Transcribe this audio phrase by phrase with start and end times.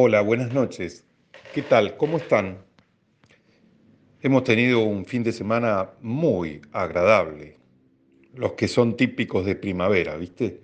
[0.00, 1.04] Hola, buenas noches.
[1.52, 1.96] ¿Qué tal?
[1.96, 2.58] ¿Cómo están?
[4.22, 7.56] Hemos tenido un fin de semana muy agradable,
[8.32, 10.60] los que son típicos de primavera, ¿viste?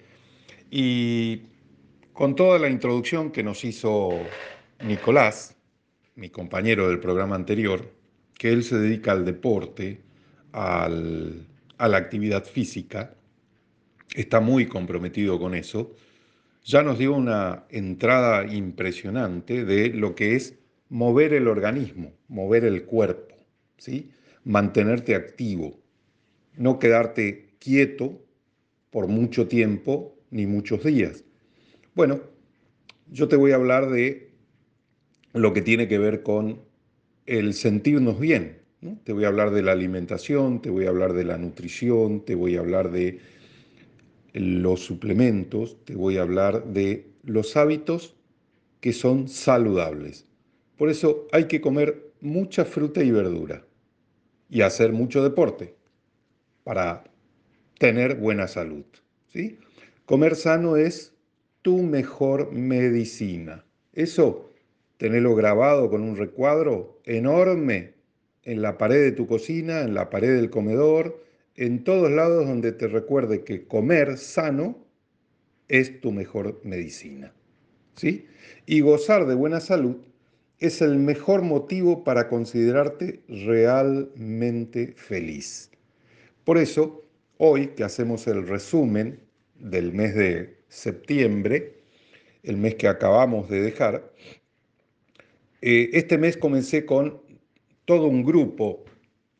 [0.71, 1.47] Y
[2.13, 4.11] con toda la introducción que nos hizo
[4.85, 5.57] Nicolás,
[6.15, 7.93] mi compañero del programa anterior,
[8.39, 10.01] que él se dedica al deporte,
[10.53, 11.45] al,
[11.77, 13.17] a la actividad física,
[14.15, 15.97] está muy comprometido con eso,
[16.65, 22.85] ya nos dio una entrada impresionante de lo que es mover el organismo, mover el
[22.85, 23.35] cuerpo,
[23.77, 24.11] ¿sí?
[24.45, 25.79] mantenerte activo,
[26.57, 28.25] no quedarte quieto
[28.91, 31.25] por mucho tiempo ni muchos días.
[31.95, 32.21] Bueno,
[33.11, 34.33] yo te voy a hablar de
[35.35, 36.61] lo que tiene que ver con
[37.27, 38.63] el sentirnos bien.
[39.05, 42.35] Te voy a hablar de la alimentación, te voy a hablar de la nutrición, te
[42.35, 43.19] voy a hablar de
[44.35, 48.17] los suplementos, te voy a hablar de los hábitos
[48.81, 50.27] que son saludables.
[50.77, 53.65] Por eso hay que comer mucha fruta y verdura
[54.51, 55.75] y hacer mucho deporte
[56.65, 57.05] para
[57.79, 58.85] tener buena salud.
[59.29, 59.59] ¿sí?
[60.05, 61.15] Comer sano es
[61.63, 63.65] tu mejor medicina.
[63.93, 64.53] Eso,
[64.97, 67.95] tenerlo grabado con un recuadro enorme
[68.43, 71.24] en la pared de tu cocina, en la pared del comedor,
[71.57, 74.85] en todos lados donde te recuerde que comer sano
[75.69, 77.33] es tu mejor medicina.
[77.97, 78.27] ¿Sí?
[78.67, 79.97] Y gozar de buena salud
[80.59, 85.71] es el mejor motivo para considerarte realmente feliz.
[86.45, 87.05] Por eso,
[87.39, 89.21] hoy que hacemos el resumen
[89.59, 91.81] del mes de septiembre,
[92.43, 94.13] el mes que acabamos de dejar,
[95.63, 97.23] eh, este mes comencé con
[97.85, 98.85] todo un grupo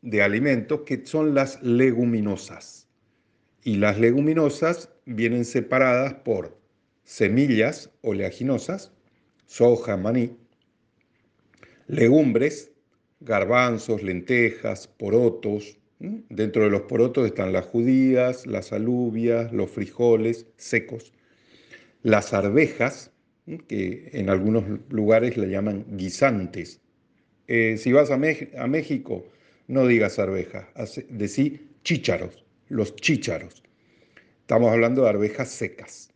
[0.05, 2.87] de alimentos que son las leguminosas.
[3.63, 6.57] Y las leguminosas vienen separadas por
[7.03, 8.91] semillas oleaginosas,
[9.47, 10.37] soja, maní,
[11.87, 12.71] legumbres,
[13.19, 15.79] garbanzos, lentejas, porotos.
[15.99, 21.13] Dentro de los porotos están las judías, las alubias, los frijoles secos,
[22.03, 23.11] las arvejas,
[23.67, 26.79] que en algunos lugares le llaman guisantes.
[27.47, 29.25] Eh, si vas a, a México,
[29.67, 30.65] no digas arvejas,
[31.09, 33.63] decí chícharos, los chícharos.
[34.41, 36.09] Estamos hablando de arvejas secas.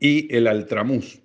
[0.00, 1.22] Y el altramuz,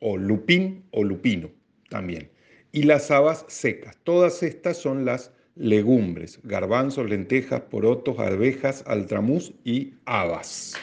[0.00, 1.50] o lupín o lupino
[1.88, 2.30] también.
[2.72, 3.98] Y las habas secas.
[4.04, 10.74] Todas estas son las legumbres, garbanzos, lentejas, porotos, arvejas, altramuz y habas.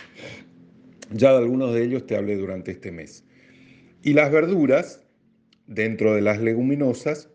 [1.11, 3.23] Ya de algunos de ellos te hablé durante este mes.
[4.03, 5.03] Y las verduras,
[5.65, 7.29] dentro de las leguminosas,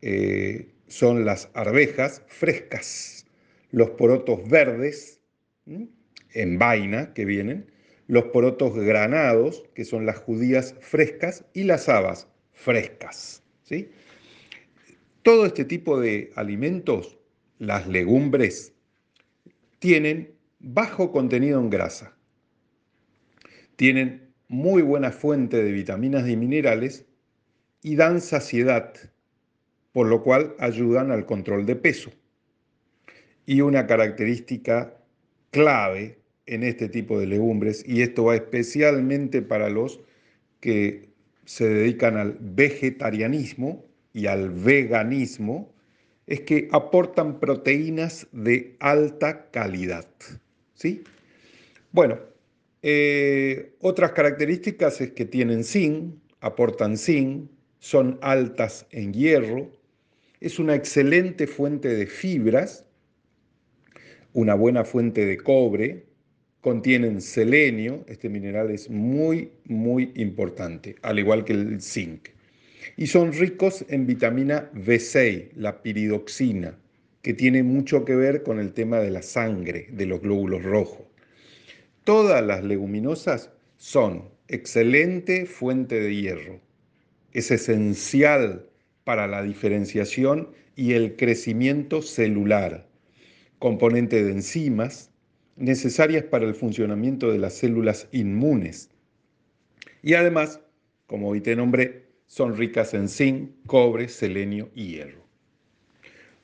[0.00, 3.26] eh, son las arvejas frescas,
[3.70, 5.20] los porotos verdes
[5.66, 7.70] en vaina que vienen,
[8.06, 13.42] los porotos granados, que son las judías frescas, y las habas frescas.
[13.62, 13.88] ¿sí?
[15.22, 17.18] Todo este tipo de alimentos,
[17.58, 18.74] las legumbres,
[19.78, 22.16] tienen bajo contenido en grasa,
[23.76, 27.06] tienen muy buena fuente de vitaminas y minerales
[27.82, 28.94] y dan saciedad
[29.94, 32.10] por lo cual ayudan al control de peso.
[33.46, 34.98] Y una característica
[35.52, 40.00] clave en este tipo de legumbres, y esto va especialmente para los
[40.58, 41.10] que
[41.44, 45.72] se dedican al vegetarianismo y al veganismo,
[46.26, 50.08] es que aportan proteínas de alta calidad.
[50.74, 51.04] ¿sí?
[51.92, 52.18] Bueno,
[52.82, 59.70] eh, otras características es que tienen zinc, aportan zinc, son altas en hierro,
[60.44, 62.84] es una excelente fuente de fibras,
[64.34, 66.04] una buena fuente de cobre,
[66.60, 72.28] contienen selenio, este mineral es muy, muy importante, al igual que el zinc.
[72.98, 76.78] Y son ricos en vitamina B6, la piridoxina,
[77.22, 81.06] que tiene mucho que ver con el tema de la sangre, de los glóbulos rojos.
[82.04, 86.60] Todas las leguminosas son excelente fuente de hierro.
[87.32, 88.68] Es esencial
[89.04, 92.88] para la diferenciación y el crecimiento celular,
[93.58, 95.10] componente de enzimas
[95.56, 98.90] necesarias para el funcionamiento de las células inmunes.
[100.02, 100.60] Y además,
[101.06, 105.24] como hoy te nombré, son ricas en zinc, cobre, selenio y hierro.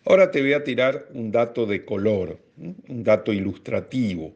[0.05, 4.35] Ahora te voy a tirar un dato de color, un dato ilustrativo.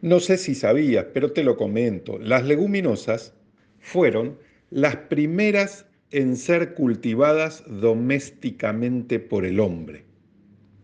[0.00, 2.18] No sé si sabías, pero te lo comento.
[2.18, 3.34] Las leguminosas
[3.80, 4.38] fueron
[4.70, 10.04] las primeras en ser cultivadas domésticamente por el hombre.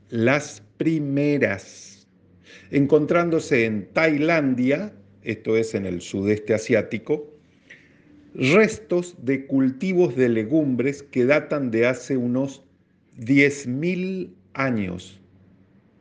[0.08, 2.08] Las primeras,
[2.70, 7.30] encontrándose en Tailandia, esto es en el sudeste asiático,
[8.34, 12.64] restos de cultivos de legumbres que datan de hace unos
[13.18, 15.20] 10.000 años.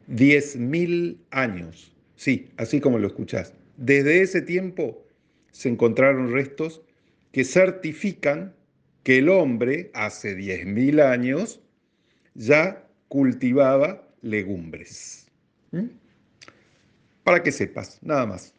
[0.07, 1.93] 10.000 años.
[2.15, 3.53] Sí, así como lo escuchás.
[3.75, 5.03] Desde ese tiempo
[5.51, 6.81] se encontraron restos
[7.31, 8.53] que certifican
[9.07, 11.61] que el hombre hace 10.000 años
[12.33, 15.27] ya cultivaba legumbres.
[15.71, 15.85] ¿Mm?
[17.23, 18.53] Para que sepas, nada más.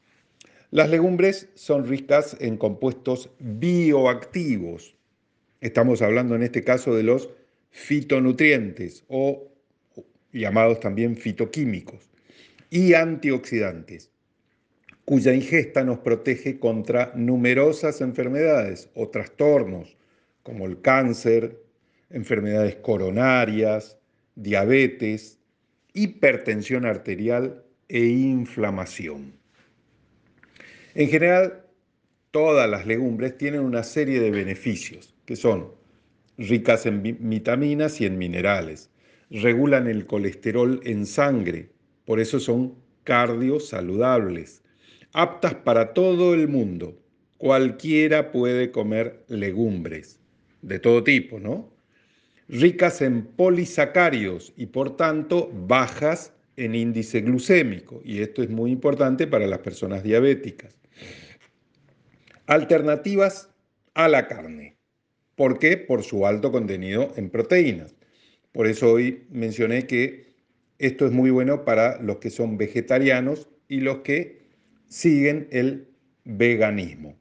[0.70, 4.96] Las legumbres son ricas en compuestos bioactivos.
[5.60, 7.28] Estamos hablando en este caso de los
[7.68, 9.52] fitonutrientes o
[10.32, 12.08] llamados también fitoquímicos
[12.70, 14.10] y antioxidantes,
[15.04, 19.97] cuya ingesta nos protege contra numerosas enfermedades o trastornos
[20.48, 21.62] como el cáncer,
[22.08, 23.98] enfermedades coronarias,
[24.34, 25.38] diabetes,
[25.92, 29.34] hipertensión arterial e inflamación.
[30.94, 31.66] En general,
[32.30, 35.70] todas las legumbres tienen una serie de beneficios, que son
[36.38, 38.90] ricas en vitaminas y en minerales,
[39.28, 41.68] regulan el colesterol en sangre,
[42.06, 42.74] por eso son
[43.04, 44.62] cardiosaludables,
[45.12, 46.98] aptas para todo el mundo.
[47.36, 50.17] Cualquiera puede comer legumbres,
[50.62, 51.70] de todo tipo, ¿no?
[52.48, 59.26] Ricas en polisacarios y por tanto bajas en índice glucémico, y esto es muy importante
[59.26, 60.76] para las personas diabéticas.
[62.46, 63.50] Alternativas
[63.94, 64.76] a la carne.
[65.36, 65.76] ¿Por qué?
[65.76, 67.94] Por su alto contenido en proteínas.
[68.50, 70.34] Por eso hoy mencioné que
[70.78, 74.48] esto es muy bueno para los que son vegetarianos y los que
[74.88, 75.88] siguen el
[76.24, 77.16] veganismo.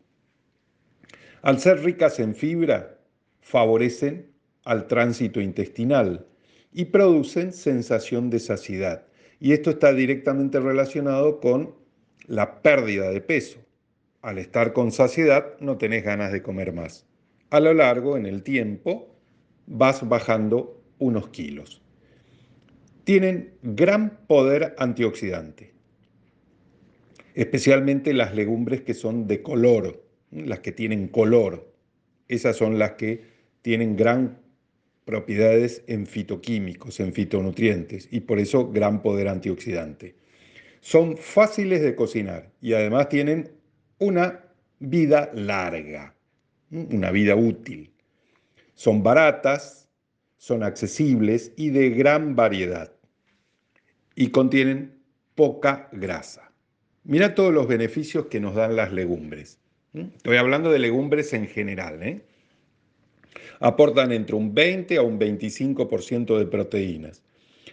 [1.42, 2.97] Al ser ricas en fibra,
[3.48, 4.30] favorecen
[4.66, 6.28] al tránsito intestinal
[6.74, 9.06] y producen sensación de saciedad.
[9.40, 11.74] Y esto está directamente relacionado con
[12.26, 13.60] la pérdida de peso.
[14.22, 17.06] Al estar con saciedad no tenés ganas de comer más.
[17.50, 19.16] A lo largo, en el tiempo,
[19.66, 21.82] vas bajando unos kilos.
[23.06, 25.72] Tienen gran poder antioxidante,
[27.34, 31.74] especialmente las legumbres que son de color, las que tienen color.
[32.28, 33.37] Esas son las que
[33.68, 34.40] tienen gran
[35.04, 40.16] propiedades en fitoquímicos, en fitonutrientes y por eso gran poder antioxidante.
[40.80, 43.52] Son fáciles de cocinar y además tienen
[44.00, 44.46] una
[44.80, 46.16] vida larga,
[46.72, 47.92] una vida útil.
[48.74, 49.90] Son baratas,
[50.38, 52.94] son accesibles y de gran variedad
[54.16, 54.94] y contienen
[55.36, 56.54] poca grasa.
[57.04, 59.60] Mira todos los beneficios que nos dan las legumbres.
[59.94, 62.02] Estoy hablando de legumbres en general.
[62.02, 62.22] ¿eh?
[63.60, 67.24] Aportan entre un 20 a un 25% de proteínas.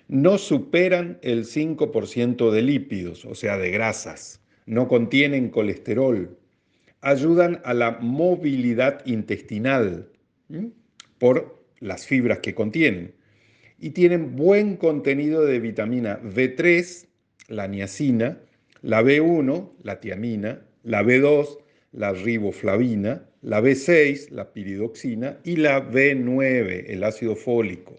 [0.08, 4.40] No superan el 5% de lípidos, o sea, de grasas.
[4.66, 6.36] No contienen colesterol.
[7.00, 10.08] Ayudan a la movilidad intestinal
[11.18, 13.14] por las fibras que contienen.
[13.78, 17.06] Y tienen buen contenido de vitamina B3,
[17.48, 18.38] la niacina,
[18.82, 21.58] la B1, la tiamina, la B2,
[21.94, 27.96] la riboflavina, la B6, la piridoxina, y la B9, el ácido fólico.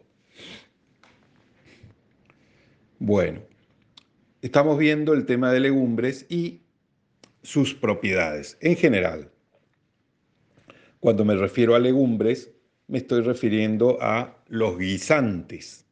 [3.00, 3.42] Bueno,
[4.42, 6.62] estamos viendo el tema de legumbres y
[7.42, 8.58] sus propiedades.
[8.62, 9.32] En general,
[11.00, 12.52] cuando me refiero a legumbres,
[12.88, 15.86] me estoy refiriendo a los guisantes.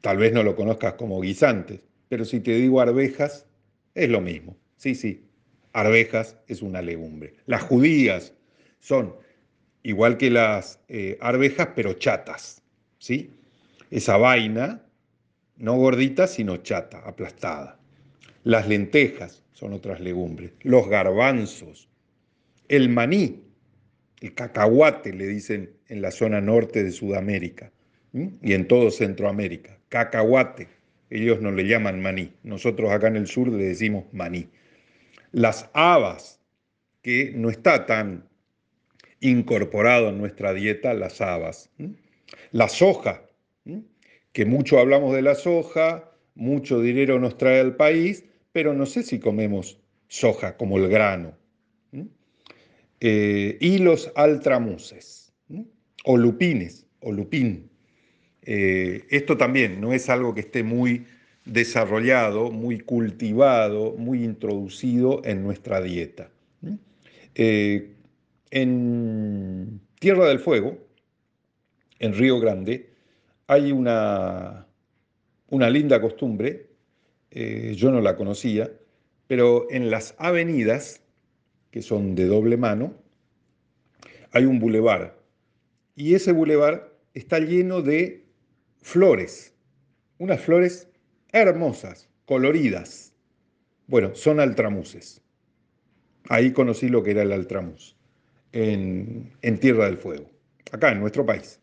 [0.00, 3.46] Tal vez no lo conozcas como guisantes, pero si te digo arvejas,
[3.94, 4.56] es lo mismo.
[4.76, 5.24] Sí, sí,
[5.74, 7.34] arvejas es una legumbre.
[7.44, 8.32] Las judías
[8.80, 9.14] son
[9.82, 12.62] igual que las eh, arvejas, pero chatas,
[12.98, 13.30] ¿sí?
[13.90, 14.82] Esa vaina,
[15.56, 17.78] no gordita, sino chata, aplastada.
[18.44, 20.52] Las lentejas son otras legumbres.
[20.62, 21.88] Los garbanzos,
[22.68, 23.42] el maní,
[24.20, 27.70] el cacahuate, le dicen en la zona norte de Sudamérica
[28.42, 29.78] y en todo Centroamérica.
[29.88, 30.68] Cacahuate,
[31.10, 32.32] ellos no le llaman maní.
[32.42, 34.48] Nosotros acá en el sur le decimos maní.
[35.34, 36.40] Las habas,
[37.02, 38.28] que no está tan
[39.18, 41.70] incorporado en nuestra dieta las habas.
[42.52, 43.28] La soja,
[44.32, 49.02] que mucho hablamos de la soja, mucho dinero nos trae al país, pero no sé
[49.02, 51.36] si comemos soja como el grano.
[53.00, 55.32] Eh, y los altramuses,
[56.04, 57.70] o lupines, o lupín.
[58.42, 61.06] Eh, esto también no es algo que esté muy
[61.44, 66.30] desarrollado, muy cultivado, muy introducido en nuestra dieta.
[67.34, 67.94] Eh,
[68.50, 70.78] en Tierra del Fuego,
[71.98, 72.90] en Río Grande,
[73.46, 74.66] hay una,
[75.50, 76.70] una linda costumbre,
[77.30, 78.70] eh, yo no la conocía,
[79.26, 81.02] pero en las avenidas,
[81.70, 82.94] que son de doble mano,
[84.30, 85.18] hay un bulevar
[85.96, 88.24] y ese bulevar está lleno de
[88.82, 89.54] flores,
[90.18, 90.88] unas flores
[91.34, 93.12] hermosas, coloridas.
[93.86, 95.20] Bueno, son altramuses.
[96.28, 97.96] Ahí conocí lo que era el altramuz,
[98.52, 100.30] en, en Tierra del Fuego,
[100.72, 101.60] acá en nuestro país.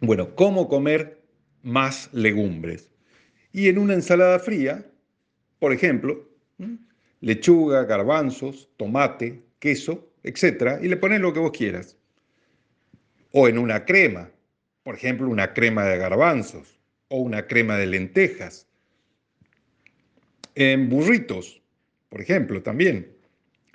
[0.00, 1.22] Bueno, ¿cómo comer
[1.62, 2.90] más legumbres?
[3.52, 4.84] Y en una ensalada fría,
[5.58, 6.28] por ejemplo,
[7.20, 10.78] lechuga, garbanzos, tomate, queso, etc.
[10.82, 11.96] Y le pones lo que vos quieras.
[13.32, 14.30] O en una crema,
[14.82, 16.77] por ejemplo, una crema de garbanzos
[17.08, 18.66] o una crema de lentejas.
[20.54, 21.62] En burritos,
[22.08, 23.12] por ejemplo, también.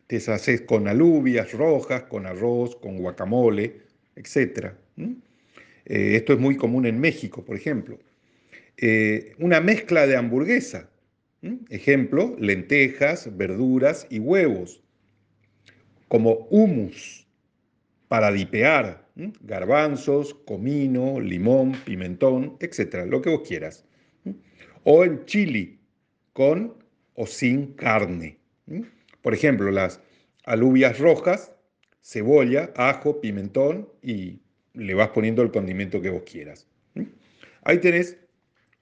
[0.08, 3.82] Te haces con alubias rojas, con arroz, con guacamole,
[4.16, 4.74] etc.
[4.98, 7.98] Eh, esto es muy común en México, por ejemplo.
[8.78, 10.90] Eh, una mezcla de hamburguesa.
[11.70, 14.82] Ejemplo, lentejas, verduras y huevos.
[16.08, 17.28] Como humus
[18.08, 19.03] para dipear.
[19.16, 23.06] Garbanzos, comino, limón, pimentón, etc.
[23.08, 23.86] Lo que vos quieras.
[24.84, 25.80] O en chili,
[26.34, 26.74] con
[27.16, 28.40] o sin carne.
[29.22, 30.02] Por ejemplo, las
[30.46, 31.52] alubias rojas,
[32.02, 34.40] cebolla, ajo, pimentón y
[34.74, 36.68] le vas poniendo el condimento que vos quieras.
[37.64, 38.18] Ahí tenés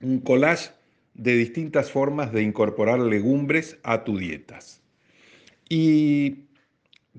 [0.01, 0.71] un collage
[1.13, 4.81] de distintas formas de incorporar legumbres a tu dietas.
[5.69, 6.45] Y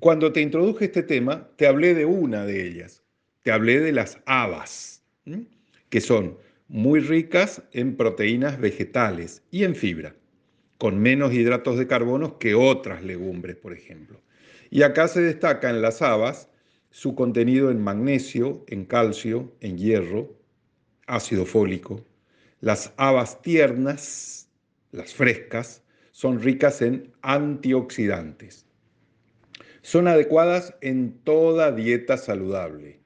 [0.01, 3.02] cuando te introduje este tema, te hablé de una de ellas.
[3.43, 5.03] Te hablé de las habas,
[5.89, 10.15] que son muy ricas en proteínas vegetales y en fibra,
[10.79, 14.21] con menos hidratos de carbono que otras legumbres, por ejemplo.
[14.71, 16.49] Y acá se destaca en las habas
[16.91, 20.35] su contenido en magnesio, en calcio, en hierro,
[21.07, 22.05] ácido fólico,
[22.61, 24.49] las habas tiernas,
[24.93, 25.83] las frescas,
[26.13, 28.67] son ricas en antioxidantes.
[29.81, 33.02] Son adecuadas en toda dieta saludable.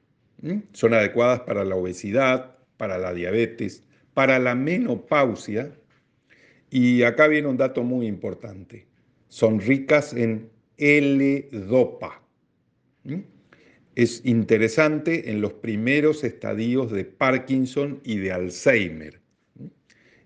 [0.73, 3.83] Son adecuadas para la obesidad, para la diabetes,
[4.15, 5.73] para la menopausia.
[6.71, 8.87] Y acá viene un dato muy importante.
[9.29, 12.23] Son ricas en L-Dopa.
[13.95, 19.21] Es interesante en los primeros estadios de Parkinson y de Alzheimer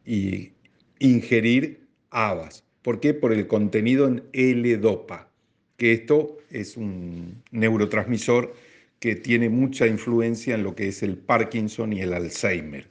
[0.04, 0.52] y
[0.98, 2.64] ingerir habas.
[2.82, 3.14] ¿Por qué?
[3.14, 5.30] Por el contenido en L-Dopa,
[5.76, 8.52] que esto es un neurotransmisor
[9.00, 12.86] que tiene mucha influencia en lo que es el Parkinson y el Alzheimer.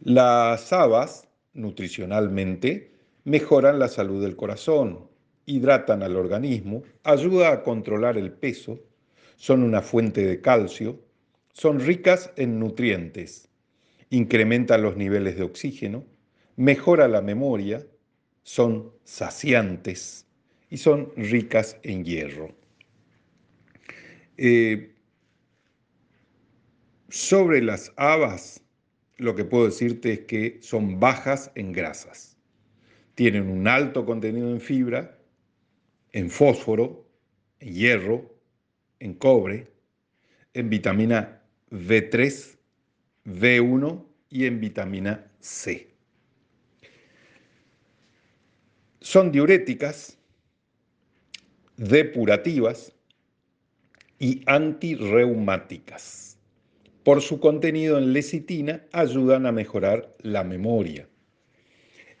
[0.00, 2.92] Las habas, nutricionalmente,
[3.24, 5.08] mejoran la salud del corazón,
[5.46, 8.80] hidratan al organismo, ayuda a controlar el peso,
[9.36, 11.00] son una fuente de calcio,
[11.52, 13.48] son ricas en nutrientes,
[14.10, 16.04] incrementa los niveles de oxígeno,
[16.56, 17.84] mejora la memoria,
[18.42, 20.26] son saciantes
[20.68, 22.63] y son ricas en hierro.
[24.36, 24.94] Eh,
[27.08, 28.62] sobre las habas,
[29.18, 32.36] lo que puedo decirte es que son bajas en grasas.
[33.14, 35.16] Tienen un alto contenido en fibra,
[36.12, 37.08] en fósforo,
[37.60, 38.34] en hierro,
[38.98, 39.68] en cobre,
[40.54, 42.56] en vitamina B3
[43.24, 45.88] B1 y en vitamina C.
[49.00, 50.18] Son diuréticas,
[51.76, 52.93] depurativas
[54.24, 56.38] y antirreumáticas.
[57.02, 61.06] Por su contenido en lecitina ayudan a mejorar la memoria.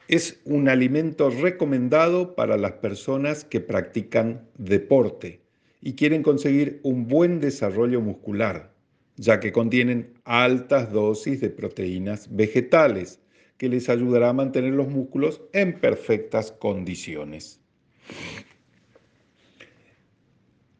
[0.06, 5.40] Es un alimento recomendado para las personas que practican deporte
[5.80, 8.74] y quieren conseguir un buen desarrollo muscular
[9.16, 13.18] ya que contienen altas dosis de proteínas vegetales,
[13.56, 17.60] que les ayudará a mantener los músculos en perfectas condiciones.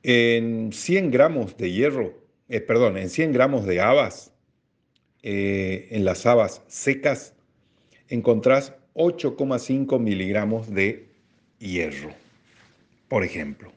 [0.07, 2.13] En 100 gramos de hierro,
[2.51, 4.33] eh, perdón, en 100 gramos de habas,
[5.23, 7.33] eh, en las habas secas,
[8.11, 11.09] encontrás 8,5 miligramos de
[11.59, 12.11] hierro,
[13.09, 13.73] por ejemplo.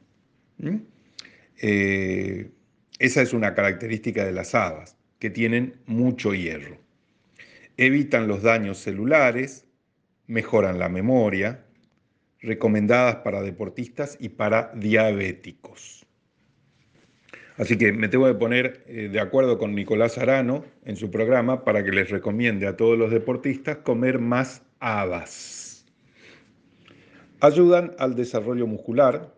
[1.62, 2.50] Eh,
[2.98, 6.76] esa es una característica de las habas, que tienen mucho hierro.
[7.78, 9.64] Evitan los daños celulares,
[10.26, 11.64] mejoran la memoria,
[12.42, 16.04] recomendadas para deportistas y para diabéticos.
[17.58, 21.64] Así que me tengo que poner eh, de acuerdo con Nicolás Arano en su programa
[21.64, 25.84] para que les recomiende a todos los deportistas comer más habas.
[27.40, 29.34] Ayudan al desarrollo muscular,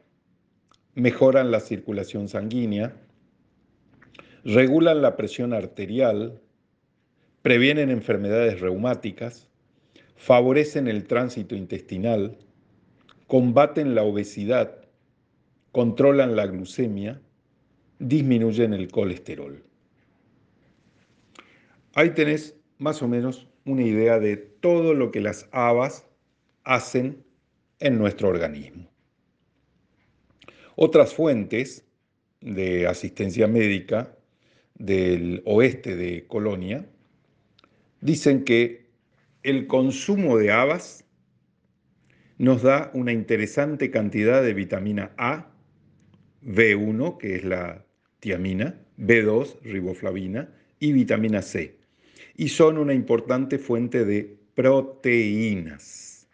[0.95, 2.95] mejoran la circulación sanguínea,
[4.45, 6.43] regulan la presión arterial,
[7.41, 9.49] previenen enfermedades reumáticas,
[10.17, 12.37] favorecen el tránsito intestinal,
[13.27, 14.77] combaten la obesidad,
[15.73, 17.23] controlan la glucemia,
[18.01, 19.63] disminuyen el colesterol.
[21.95, 26.07] Ahí tenés más o menos una idea de todo lo que las habas
[26.65, 27.23] hacen
[27.79, 28.91] en nuestro organismo.
[30.77, 31.85] Otras fuentes
[32.41, 34.17] de asistencia médica
[34.75, 36.87] del oeste de Colonia
[38.01, 38.89] dicen que
[39.43, 41.05] el consumo de habas
[42.39, 45.53] nos da una interesante cantidad de vitamina A,
[46.43, 47.85] B1, que es la
[48.21, 50.49] tiamina, B2, riboflavina,
[50.79, 51.77] y vitamina C.
[52.37, 56.29] Y son una importante fuente de proteínas.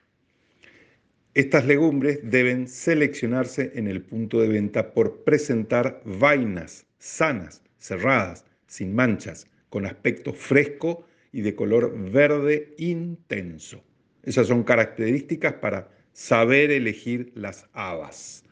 [1.35, 8.95] Estas legumbres deben seleccionarse en el punto de venta por presentar vainas sanas, cerradas, sin
[8.95, 13.83] manchas, con aspecto fresco y de color verde intenso.
[14.23, 18.45] Esas son características para saber elegir las habas.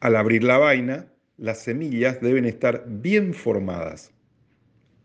[0.00, 1.06] Al abrir la vaina,
[1.40, 4.12] las semillas deben estar bien formadas,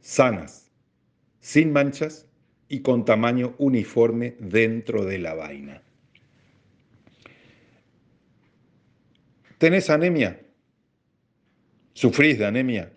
[0.01, 0.69] sanas,
[1.39, 2.27] sin manchas
[2.67, 5.81] y con tamaño uniforme dentro de la vaina.
[9.57, 10.41] ¿Tenés anemia?
[11.93, 12.91] ¿Sufrís de anemia?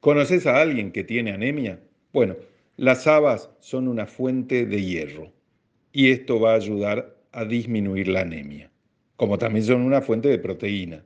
[0.00, 1.78] ¿Conoces a alguien que tiene anemia?
[2.14, 2.36] Bueno,
[2.78, 5.30] las habas son una fuente de hierro
[5.92, 8.70] y esto va a ayudar a disminuir la anemia,
[9.16, 11.04] como también son una fuente de proteína.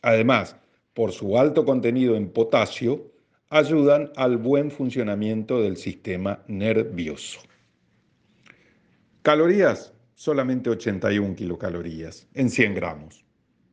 [0.00, 0.56] Además,
[0.94, 3.12] por su alto contenido en potasio,
[3.48, 7.40] ayudan al buen funcionamiento del sistema nervioso.
[9.22, 13.24] Calorías, solamente 81 kilocalorías en 100 gramos,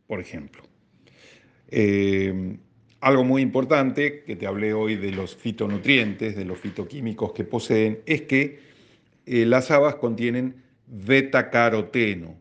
[0.07, 0.63] por ejemplo.
[1.69, 2.57] Eh,
[2.99, 7.99] algo muy importante, que te hablé hoy de los fitonutrientes, de los fitoquímicos que poseen,
[8.05, 8.59] es que
[9.25, 12.35] eh, las habas contienen beta-caroteno.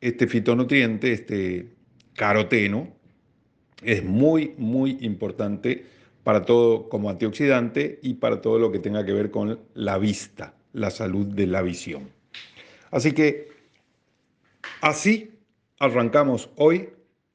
[0.00, 1.70] Este fitonutriente, este
[2.14, 2.97] caroteno,
[3.82, 5.86] es muy, muy importante
[6.24, 10.54] para todo como antioxidante y para todo lo que tenga que ver con la vista,
[10.72, 12.10] la salud de la visión.
[12.90, 13.48] Así que
[14.80, 15.30] así
[15.78, 16.90] arrancamos hoy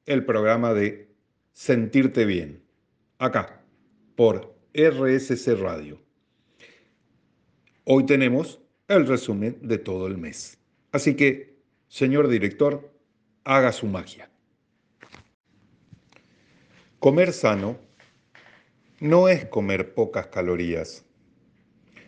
[0.05, 1.07] el programa de
[1.53, 2.61] Sentirte Bien,
[3.19, 3.61] acá,
[4.15, 5.99] por RSC Radio.
[7.85, 10.57] Hoy tenemos el resumen de todo el mes.
[10.91, 12.91] Así que, señor director,
[13.43, 14.29] haga su magia.
[17.03, 17.75] Comer sano
[19.01, 21.03] no es comer pocas calorías,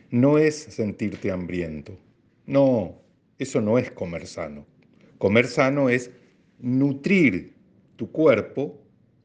[0.10, 1.98] no es sentirte hambriento.
[2.46, 3.02] No,
[3.38, 4.66] eso no es comer sano.
[5.18, 6.12] Comer sano es
[6.60, 7.56] nutrir
[7.98, 8.82] tu cuerpo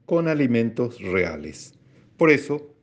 [0.06, 1.78] con alimentos reales.
[2.16, 2.74] Por eso,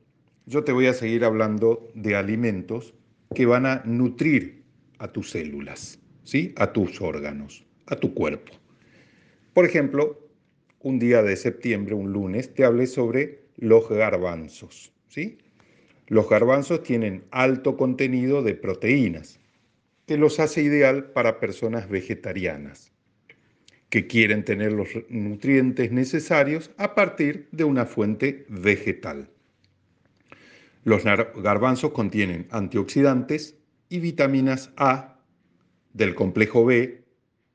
[0.45, 2.93] yo te voy a seguir hablando de alimentos
[3.35, 4.63] que van a nutrir
[4.97, 6.53] a tus células, ¿sí?
[6.55, 8.53] a tus órganos, a tu cuerpo.
[9.53, 10.26] Por ejemplo,
[10.87, 14.93] un día de septiembre, un lunes, te hablé sobre los garbanzos.
[15.09, 15.37] ¿sí?
[16.07, 19.41] Los garbanzos tienen alto contenido de proteínas,
[20.05, 22.93] que los hace ideal para personas vegetarianas
[23.89, 29.29] que quieren tener los nutrientes necesarios a partir de una fuente vegetal.
[30.83, 33.57] Los garbanzos contienen antioxidantes
[33.89, 35.19] y vitaminas A
[35.93, 37.03] del complejo B,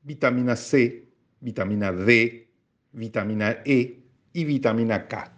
[0.01, 1.05] vitamina C,
[1.39, 2.42] vitamina D,
[2.93, 4.03] vitamina E
[4.33, 5.35] y vitamina K.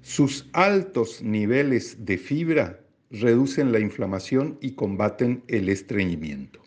[0.00, 6.62] Sus altos niveles de fibra reducen la inflamación y combaten el estreñimiento.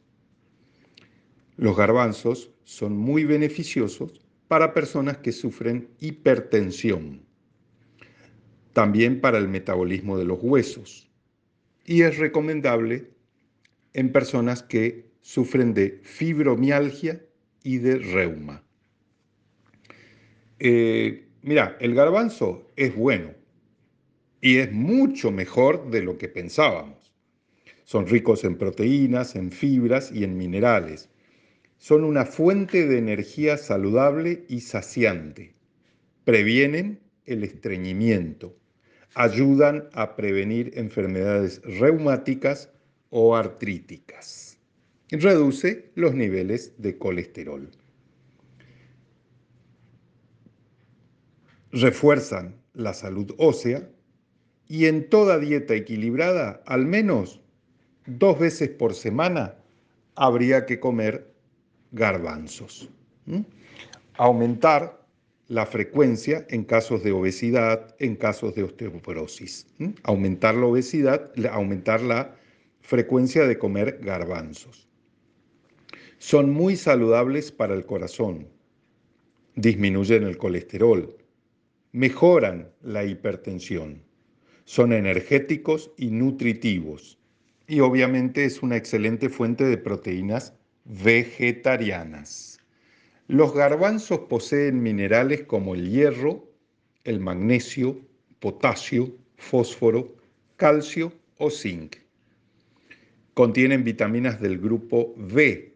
[1.55, 7.25] Los garbanzos son muy beneficiosos para personas que sufren hipertensión,
[8.73, 11.07] también para el metabolismo de los huesos
[11.87, 13.09] y es recomendable
[13.93, 17.25] en personas que sufren de fibromialgia
[17.63, 18.66] y de reuma.
[20.59, 23.33] Eh, mira, el garbanzo es bueno
[24.41, 27.13] y es mucho mejor de lo que pensábamos.
[27.83, 31.09] Son ricos en proteínas, en fibras y en minerales
[31.77, 35.53] son una fuente de energía saludable y saciante.
[36.23, 38.57] Previenen el estreñimiento.
[39.13, 42.69] Ayudan a prevenir enfermedades reumáticas
[43.09, 44.57] o artríticas.
[45.09, 47.69] Reduce los niveles de colesterol.
[51.71, 53.89] Refuerzan la salud ósea
[54.67, 57.41] y en toda dieta equilibrada, al menos
[58.05, 59.55] dos veces por semana,
[60.15, 61.33] habría que comer
[61.91, 62.89] garbanzos.
[64.15, 65.05] Aumentar
[65.47, 69.67] la frecuencia en casos de obesidad, en casos de osteoporosis.
[70.03, 72.35] Aumentar la obesidad, aumentar la
[72.81, 74.87] frecuencia de comer garbanzos.
[76.17, 78.47] Son muy saludables para el corazón.
[79.55, 81.15] Disminuyen el colesterol.
[81.91, 84.03] Mejoran la hipertensión,
[84.65, 87.17] son energéticos y nutritivos
[87.67, 90.53] y obviamente es una excelente fuente de proteínas
[90.85, 92.59] vegetarianas.
[93.27, 96.49] Los garbanzos poseen minerales como el hierro,
[97.03, 97.99] el magnesio,
[98.39, 100.15] potasio, fósforo,
[100.55, 101.97] calcio o zinc.
[103.33, 105.73] Contienen vitaminas del grupo B,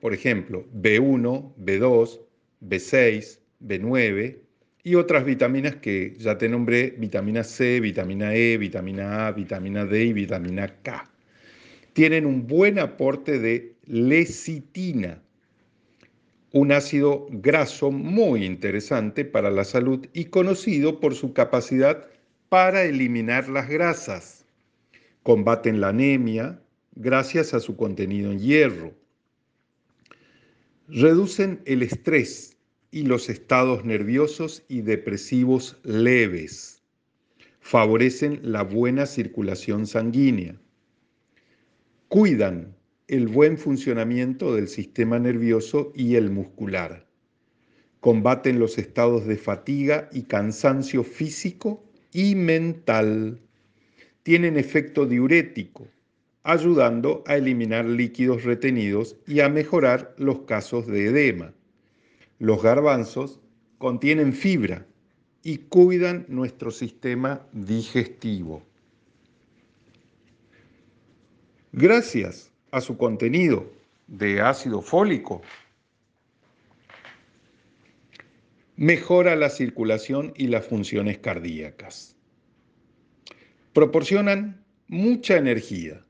[0.00, 2.20] por ejemplo, B1, B2,
[2.62, 4.43] B6, B9
[4.86, 10.04] y otras vitaminas que ya te nombré, vitamina C, vitamina E, vitamina A, vitamina D
[10.04, 11.10] y vitamina K.
[11.94, 15.22] Tienen un buen aporte de lecitina,
[16.52, 22.06] un ácido graso muy interesante para la salud y conocido por su capacidad
[22.50, 24.44] para eliminar las grasas.
[25.22, 26.60] Combaten la anemia
[26.94, 28.92] gracias a su contenido en hierro.
[30.88, 32.53] Reducen el estrés
[32.94, 36.80] y los estados nerviosos y depresivos leves.
[37.58, 40.54] Favorecen la buena circulación sanguínea.
[42.06, 42.76] Cuidan
[43.08, 47.04] el buen funcionamiento del sistema nervioso y el muscular.
[47.98, 53.40] Combaten los estados de fatiga y cansancio físico y mental.
[54.22, 55.88] Tienen efecto diurético,
[56.44, 61.52] ayudando a eliminar líquidos retenidos y a mejorar los casos de edema.
[62.38, 63.40] Los garbanzos
[63.78, 64.86] contienen fibra
[65.42, 68.62] y cuidan nuestro sistema digestivo.
[71.72, 73.70] Gracias a su contenido
[74.06, 75.42] de ácido fólico,
[78.76, 82.16] mejora la circulación y las funciones cardíacas.
[83.72, 86.04] Proporcionan mucha energía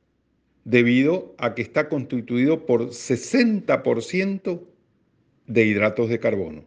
[0.65, 4.74] debido a que está constituido por 60%
[5.47, 6.65] de hidratos de carbono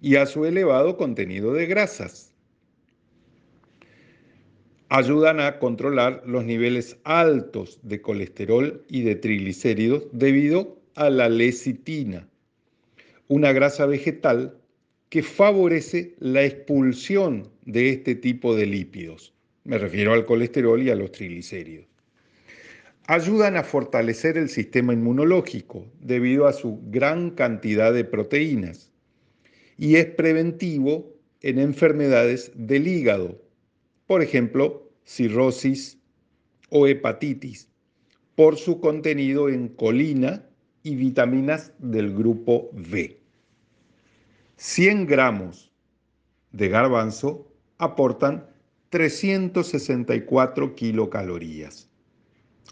[0.00, 2.30] y a su elevado contenido de grasas
[4.88, 12.28] ayudan a controlar los niveles altos de colesterol y de triglicéridos debido a la lecitina,
[13.28, 14.58] una grasa vegetal
[15.08, 19.32] que favorece la expulsión de este tipo de lípidos.
[19.64, 21.89] Me refiero al colesterol y a los triglicéridos.
[23.12, 28.92] Ayudan a fortalecer el sistema inmunológico debido a su gran cantidad de proteínas
[29.76, 33.42] y es preventivo en enfermedades del hígado,
[34.06, 35.98] por ejemplo, cirrosis
[36.68, 37.68] o hepatitis,
[38.36, 40.46] por su contenido en colina
[40.84, 43.18] y vitaminas del grupo B.
[44.54, 45.72] 100 gramos
[46.52, 48.46] de garbanzo aportan
[48.90, 51.89] 364 kilocalorías.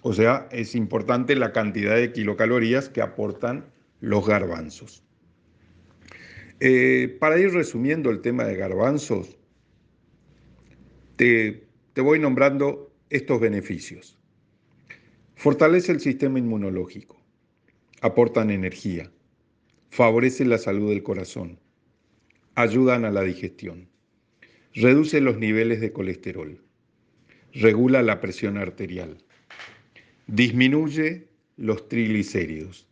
[0.03, 3.67] O sea, es importante la cantidad de kilocalorías que aportan
[4.01, 5.03] los garbanzos.
[6.61, 9.39] Eh, para ir resumiendo el tema de garbanzos,
[11.17, 14.17] te, voy nombrando estos beneficios.
[15.35, 17.21] Fortalece el sistema inmunológico,
[18.01, 19.11] aportan energía,
[19.91, 21.59] favorecen la salud del corazón,
[22.55, 23.89] ayudan a la digestión,
[24.75, 26.61] reduce los niveles de colesterol,
[27.53, 29.25] regula la presión arterial,
[30.29, 32.87] disminuye los triglicéridos,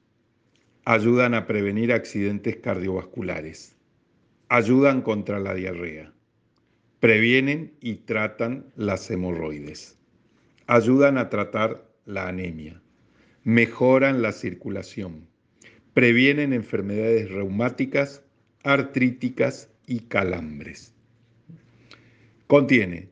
[0.86, 3.76] ayudan a prevenir accidentes cardiovasculares,
[4.48, 6.12] ayudan contra la diarrea,
[6.98, 9.98] previenen y tratan las hemorroides,
[10.66, 12.80] ayudan a tratar la anemia,
[13.44, 15.28] mejoran la circulación,
[15.92, 18.22] previenen enfermedades reumáticas,
[18.64, 20.94] artríticas y calambres.
[22.46, 23.10] Contiene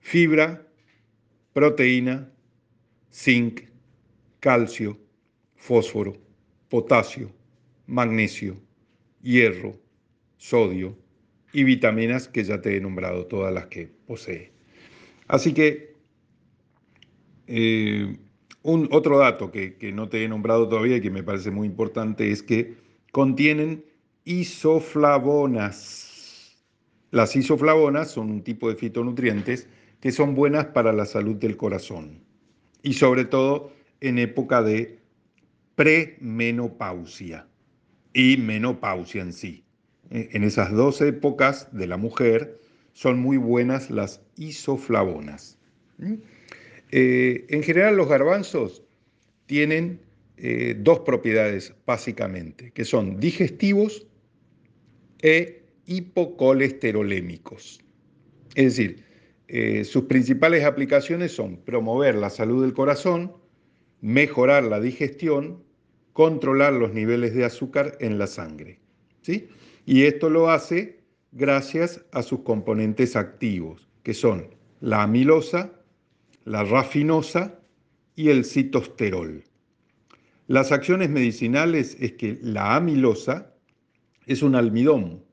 [0.00, 0.66] fibra,
[1.52, 2.33] proteína,
[3.14, 3.62] zinc,
[4.40, 4.98] calcio,
[5.54, 6.16] fósforo,
[6.68, 7.30] potasio,
[7.86, 8.60] magnesio,
[9.22, 9.78] hierro,
[10.36, 10.98] sodio,
[11.52, 14.50] y vitaminas que ya te he nombrado, todas las que posee.
[15.28, 15.94] Así que
[17.46, 18.18] eh,
[18.62, 21.68] un, otro dato que, que no te he nombrado todavía y que me parece muy
[21.68, 22.74] importante es que
[23.12, 23.84] contienen
[24.24, 26.10] isoflavonas.
[27.12, 29.68] Las isoflavonas son un tipo de fitonutrientes
[30.00, 32.24] que son buenas para la salud del corazón
[32.84, 35.00] y sobre todo en época de
[35.74, 37.48] premenopausia
[38.12, 39.64] y menopausia en sí.
[40.10, 42.60] Eh, en esas dos épocas de la mujer
[42.92, 45.58] son muy buenas las isoflavonas.
[46.90, 48.84] Eh, en general los garbanzos
[49.46, 49.98] tienen
[50.36, 54.06] eh, dos propiedades básicamente, que son digestivos
[55.22, 57.80] e hipocolesterolémicos.
[58.54, 59.04] Es decir,
[59.48, 63.32] sus principales aplicaciones son promover la salud del corazón,
[64.00, 65.62] mejorar la digestión,
[66.12, 68.80] controlar los niveles de azúcar en la sangre.
[69.22, 69.48] ¿sí?
[69.84, 71.00] Y esto lo hace
[71.32, 75.72] gracias a sus componentes activos, que son la amilosa,
[76.44, 77.58] la rafinosa
[78.14, 79.42] y el citosterol.
[80.46, 83.54] Las acciones medicinales es que la amilosa
[84.26, 85.23] es un almidón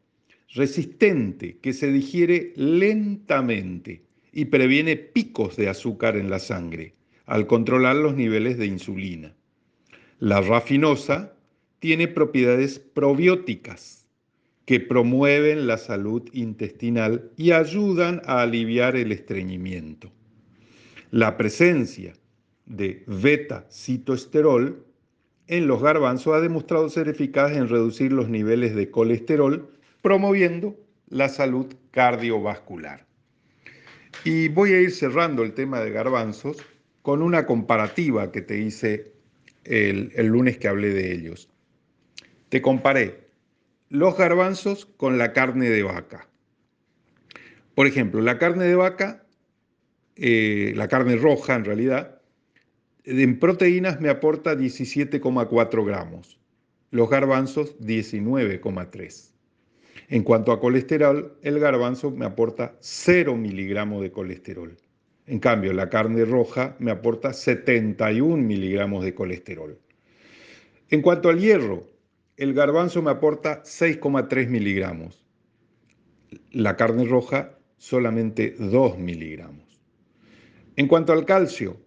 [0.53, 6.93] resistente que se digiere lentamente y previene picos de azúcar en la sangre
[7.25, 9.33] al controlar los niveles de insulina.
[10.19, 11.33] La rafinosa
[11.79, 14.05] tiene propiedades probióticas
[14.65, 20.11] que promueven la salud intestinal y ayudan a aliviar el estreñimiento.
[21.09, 22.13] La presencia
[22.65, 24.85] de beta-citoesterol
[25.47, 30.75] en los garbanzos ha demostrado ser eficaz en reducir los niveles de colesterol, promoviendo
[31.09, 33.05] la salud cardiovascular.
[34.23, 36.57] Y voy a ir cerrando el tema de garbanzos
[37.01, 39.13] con una comparativa que te hice
[39.63, 41.49] el, lunes que hablé de ellos.
[42.49, 43.27] Te comparé
[43.89, 46.27] los garbanzos con la carne de vaca.
[47.75, 49.25] Por ejemplo, la carne de vaca,
[50.15, 52.21] eh, la carne roja en realidad,
[53.03, 56.39] en proteínas me aporta 17,4 gramos,
[56.91, 59.30] los garbanzos 19,3.
[60.09, 64.77] En cuanto a colesterol, el garbanzo me aporta 0 miligramos de colesterol.
[65.27, 69.79] En cambio, la carne roja me aporta 71 miligramos de colesterol.
[70.89, 71.87] En cuanto al hierro,
[72.35, 75.25] el garbanzo me aporta 6,3 miligramos.
[76.51, 79.81] La carne roja solamente 2 miligramos.
[80.75, 81.77] En cuanto al calcio,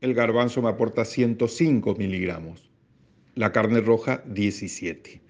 [0.00, 2.70] el garbanzo me aporta 105 miligramos.
[3.34, 5.23] La carne roja 17.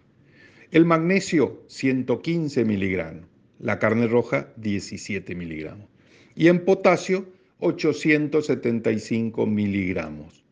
[0.74, 3.28] El magnesio 115 miligramos.
[3.60, 5.86] La carne roja 17 miligramos.
[6.34, 7.28] Y en potasio
[7.60, 10.44] 875 miligramos.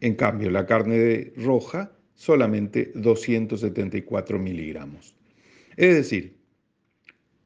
[0.00, 5.14] En cambio, la carne roja solamente 274 miligramos.
[5.76, 6.36] Es decir,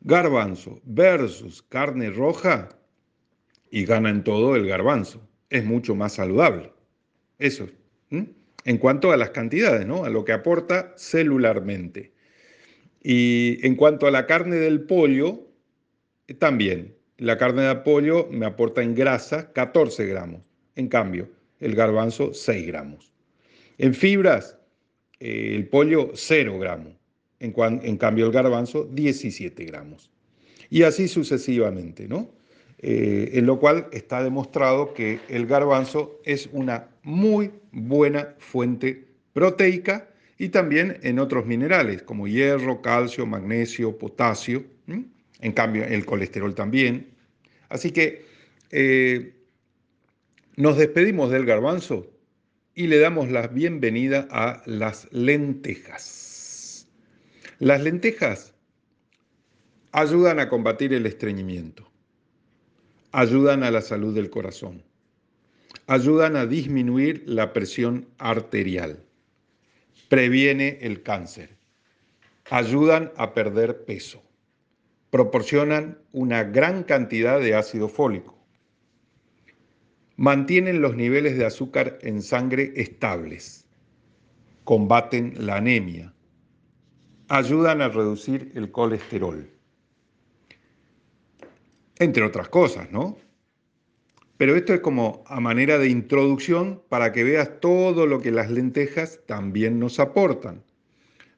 [0.00, 2.70] garbanzo versus carne roja
[3.70, 5.20] y gana en todo el garbanzo.
[5.50, 6.72] Es mucho más saludable.
[7.38, 7.68] Eso.
[8.08, 10.04] En cuanto a las cantidades, ¿no?
[10.04, 12.13] A lo que aporta celularmente.
[13.04, 15.46] Y en cuanto a la carne del pollo,
[16.38, 16.96] también.
[17.18, 20.40] La carne de pollo me aporta en grasa 14 gramos.
[20.74, 21.28] En cambio,
[21.60, 23.12] el garbanzo 6 gramos.
[23.78, 24.56] En fibras,
[25.20, 26.94] eh, el pollo 0 gramos,
[27.40, 30.10] en, en, cambio el garbanzo 17 gramos.
[30.70, 32.30] Y así sucesivamente, ¿no?
[32.78, 40.08] Eh, en lo cual está demostrado que el garbanzo es una muy buena fuente proteica
[40.38, 47.08] y también en otros minerales como hierro, calcio, magnesio, potasio, en cambio el colesterol también.
[47.68, 48.24] Así que
[48.70, 49.34] eh,
[50.56, 52.10] nos despedimos del garbanzo
[52.74, 56.88] y le damos la bienvenida a las lentejas.
[57.58, 58.52] Las lentejas
[59.92, 61.88] ayudan a combatir el estreñimiento,
[63.12, 64.82] ayudan a la salud del corazón,
[65.86, 69.04] ayudan a disminuir la presión arterial,
[70.14, 71.56] previene el cáncer,
[72.48, 74.22] ayudan a perder peso,
[75.10, 78.38] proporcionan una gran cantidad de ácido fólico,
[80.14, 83.66] mantienen los niveles de azúcar en sangre estables,
[84.62, 86.14] combaten la anemia,
[87.26, 89.50] ayudan a reducir el colesterol,
[91.98, 93.18] entre otras cosas, ¿no?
[94.36, 98.50] Pero esto es como a manera de introducción para que veas todo lo que las
[98.50, 100.62] lentejas también nos aportan.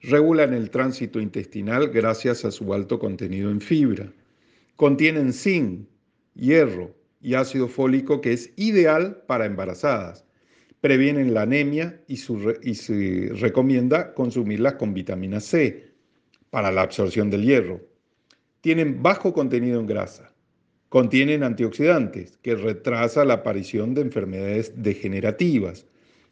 [0.01, 4.13] Regulan el tránsito intestinal gracias a su alto contenido en fibra.
[4.77, 5.87] Contienen zinc,
[6.35, 6.95] hierro,
[7.27, 10.25] y ácido fólico que es ideal para embarazadas.
[10.81, 15.91] Previenen la anemia y, se recomienda consumirlas con vitamina C
[16.51, 17.81] para la absorción del hierro.
[18.61, 20.33] Tienen bajo contenido en grasa.
[20.97, 25.85] Contienen antioxidantes que retrasan la aparición de enfermedades degenerativas.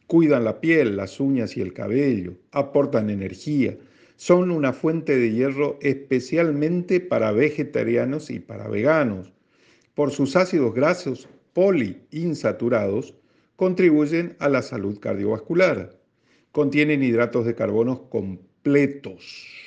[0.07, 2.33] Cuidan la piel, las uñas y el cabello.
[2.51, 3.77] Aportan energía.
[4.17, 9.35] Son una fuente de hierro especialmente para vegetarianos y para veganos
[9.93, 13.13] por sus ácidos grasos poliinsaturados,
[13.57, 15.95] contribuyen a la salud cardiovascular.
[16.53, 19.59] Contienen hidratos de carbono completos,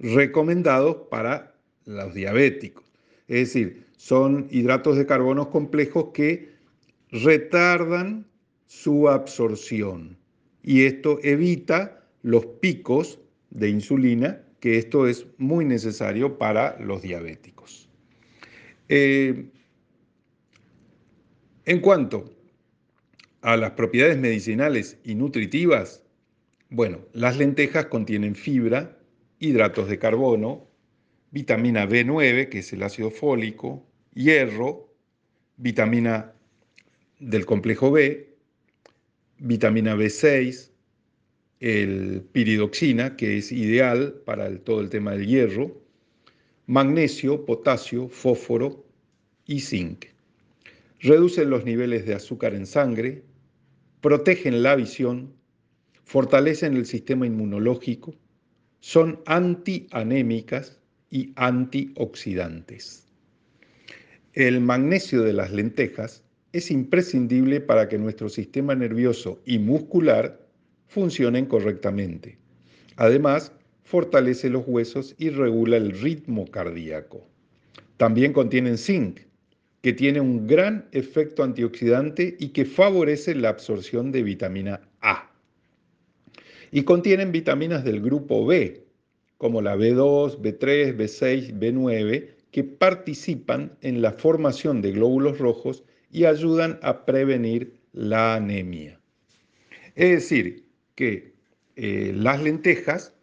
[0.00, 2.84] recomendados para los diabéticos.
[3.28, 6.54] Es decir, son hidratos de carbono complejos que
[7.10, 8.26] retardan
[8.66, 10.16] su absorción
[10.62, 13.18] y esto evita los picos
[13.50, 17.90] de insulina, que esto es muy necesario para los diabéticos.
[18.88, 19.50] Eh,
[21.66, 22.34] en cuanto
[23.42, 26.02] a las propiedades medicinales y nutritivas,
[26.70, 28.96] bueno, las lentejas contienen fibra,
[29.38, 30.66] hidratos de carbono,
[31.32, 34.92] vitamina B9, que es el ácido fólico, hierro,
[35.56, 36.32] vitamina
[37.18, 38.34] del complejo B,
[39.38, 40.70] vitamina B6,
[41.60, 45.80] el piridoxina, que es ideal para todo el tema del hierro,
[46.66, 48.86] magnesio, potasio, fósforo
[49.46, 50.06] y zinc.
[51.00, 53.22] Reducen los niveles de azúcar en sangre,
[54.00, 55.34] protegen la visión,
[56.04, 58.14] fortalecen el sistema inmunológico,
[58.80, 60.78] son antianémicas
[61.10, 63.09] y antioxidantes.
[64.34, 70.40] El magnesio de las lentejas es imprescindible para que nuestro sistema nervioso y muscular
[70.86, 72.38] funcionen correctamente.
[72.94, 77.26] Además, fortalece los huesos y regula el ritmo cardíaco.
[77.96, 79.18] También contienen zinc,
[79.82, 85.32] que tiene un gran efecto antioxidante y que favorece la absorción de vitamina A.
[86.70, 88.84] Y contienen vitaminas del grupo B,
[89.38, 96.24] como la B2, B3, B6, B9, que participan en la formación de glóbulos rojos y
[96.24, 99.00] ayudan a prevenir la anemia.
[99.94, 101.34] Es decir, que
[101.76, 103.14] eh, las lentejas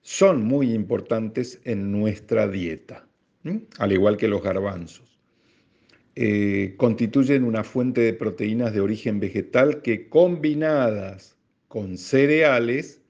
[0.00, 3.06] son muy importantes en nuestra dieta,
[3.78, 5.18] al igual que los garbanzos.
[6.14, 13.00] Eh, constituyen una fuente de proteínas de origen vegetal que combinadas con cereales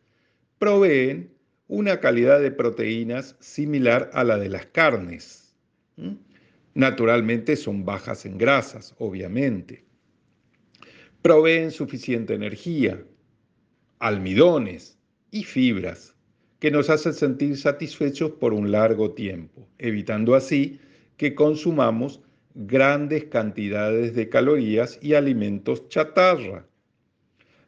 [0.59, 1.33] proveen
[1.67, 5.42] una calidad de proteínas similar a la de las carnes.
[6.75, 9.85] Naturalmente son bajas en grasas, obviamente.
[11.21, 13.03] Proveen suficiente energía,
[13.99, 14.99] almidones
[15.31, 16.15] y fibras
[16.59, 20.81] que nos hacen sentir satisfechos por un largo tiempo, evitando así
[21.17, 22.21] que consumamos
[22.55, 26.67] grandes cantidades de calorías y alimentos chatarra.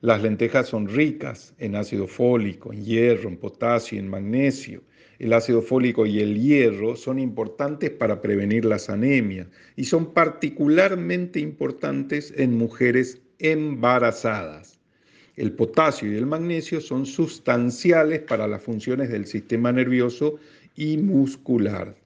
[0.01, 4.83] Las lentejas son ricas en ácido fólico, en hierro, en potasio, en magnesio.
[5.19, 9.47] El ácido fólico y el hierro son importantes para prevenir las anemias
[9.77, 14.81] y son particularmente importantes en mujeres embarazadas.
[15.37, 20.37] El potasio y el magnesio son sustanciales para las funciones del sistema nervioso
[20.77, 21.97] y muscular.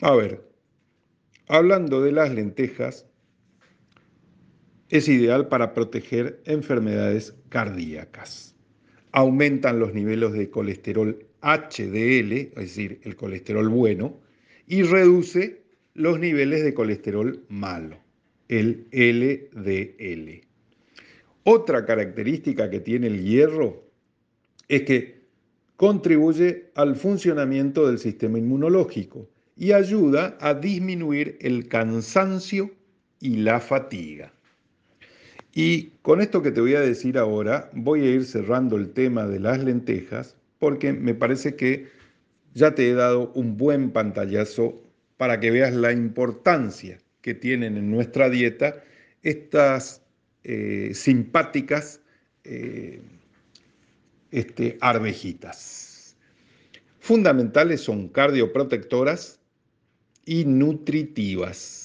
[0.00, 0.42] A ver,
[1.46, 3.06] hablando de las lentejas,
[4.88, 8.51] es ideal para proteger enfermedades cardíacas.
[9.12, 14.20] Aumentan los niveles de colesterol HDL, es decir, el colesterol bueno,
[14.66, 15.62] y reduce
[15.94, 17.98] los niveles de colesterol malo,
[18.48, 20.46] el LDL.
[21.44, 23.84] Otra característica que tiene el hierro
[24.68, 25.22] es que
[25.76, 32.70] contribuye al funcionamiento del sistema inmunológico y ayuda a disminuir el cansancio
[33.20, 34.32] y la fatiga.
[35.54, 39.26] Y con esto que te voy a decir ahora, voy a ir cerrando el tema
[39.26, 41.88] de las lentejas porque me parece que
[42.54, 44.80] ya te he dado un buen pantallazo
[45.16, 48.82] para que veas la importancia que tienen en nuestra dieta
[49.22, 50.02] estas
[50.44, 52.00] eh, simpáticas
[52.44, 53.00] eh,
[54.30, 56.16] este, arvejitas.
[56.98, 59.40] Fundamentales son cardioprotectoras
[60.24, 61.81] y nutritivas.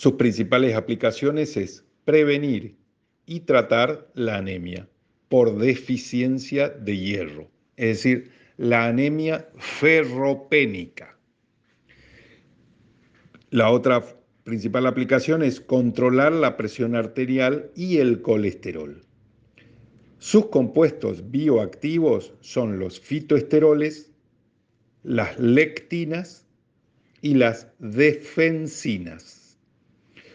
[0.00, 2.74] Sus principales aplicaciones es prevenir
[3.26, 4.88] y tratar la anemia
[5.28, 11.18] por deficiencia de hierro, es decir, la anemia ferropénica.
[13.50, 14.02] La otra
[14.44, 19.02] principal aplicación es controlar la presión arterial y el colesterol.
[20.16, 24.10] Sus compuestos bioactivos son los fitoesteroles,
[25.02, 26.46] las lectinas
[27.20, 29.39] y las defensinas.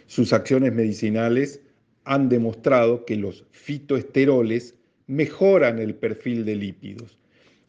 [0.07, 1.61] Sus acciones medicinales
[2.03, 4.75] han demostrado que los fitoesteroles
[5.07, 7.17] mejoran el perfil de lípidos,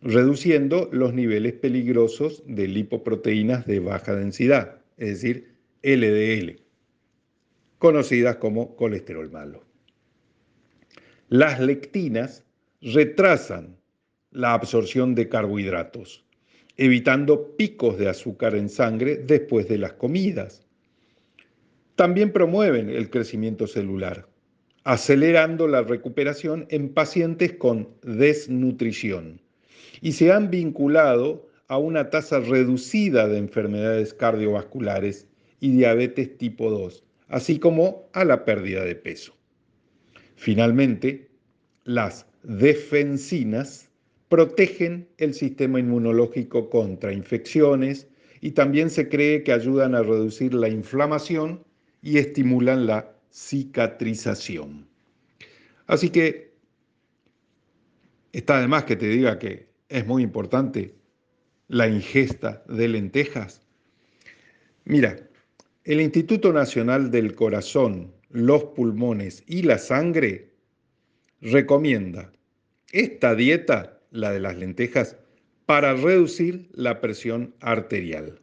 [0.02, 6.60] reduciendo los niveles peligrosos de lipoproteínas de baja densidad, es decir, LDL,
[7.78, 9.64] conocidas como colesterol malo.
[11.28, 12.44] Las lectinas
[12.82, 13.76] retrasan
[14.30, 16.24] la absorción de carbohidratos,
[16.76, 20.65] evitando picos de azúcar en sangre después de las comidas
[21.96, 24.28] también promueven el crecimiento celular,
[24.84, 29.40] acelerando la recuperación en pacientes con desnutrición
[30.00, 35.26] y se han vinculado a una tasa reducida de enfermedades cardiovasculares
[35.58, 39.34] y diabetes tipo 2, así como a la pérdida de peso.
[40.36, 41.30] Finalmente,
[41.84, 43.88] las defensinas
[44.28, 48.06] protegen el sistema inmunológico contra infecciones
[48.42, 51.64] y también se cree que ayudan a reducir la inflamación
[52.06, 54.86] y estimulan la cicatrización.
[55.86, 56.46] Así que
[58.36, 60.94] Está además que te diga que es muy importante
[61.68, 63.62] la ingesta de lentejas.
[64.84, 65.16] Mira,
[65.84, 70.50] el Instituto Nacional del Corazón, los pulmones y la sangre
[71.40, 72.30] recomienda
[72.92, 75.16] esta dieta, la de las lentejas,
[75.64, 78.38] para reducir la presión arterial.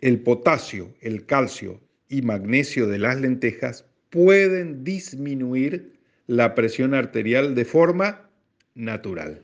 [0.00, 1.78] El potasio, el calcio
[2.08, 5.94] y magnesio de las lentejas pueden disminuir
[6.26, 8.30] la presión arterial de forma
[8.74, 9.42] natural.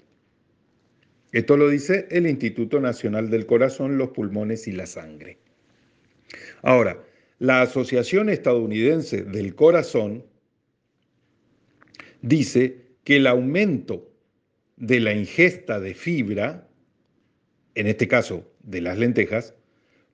[1.33, 5.39] Esto lo dice el Instituto Nacional del Corazón, los pulmones y la sangre.
[6.63, 7.03] Ahora,
[7.39, 10.25] la Asociación Estadounidense del Corazón
[12.23, 14.11] dice que el aumento
[14.77, 16.69] de la ingesta de fibra,
[17.75, 19.55] en este caso de las lentejas,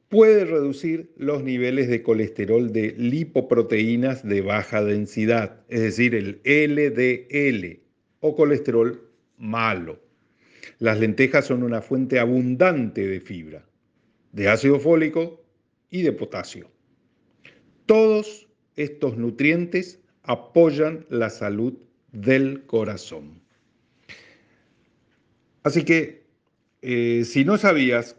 [0.09, 7.81] puede reducir los niveles de colesterol de lipoproteínas de baja densidad, es decir, el LDL
[8.21, 10.01] o colesterol malo.
[10.79, 13.65] Las lentejas son una fuente abundante de fibra,
[14.33, 15.45] de ácido fólico
[15.91, 16.71] y de potasio.
[17.87, 21.75] Todos estos nutrientes apoyan la salud
[22.13, 23.41] del corazón.
[25.63, 26.27] Así que,
[26.83, 28.17] eh, si no sabías,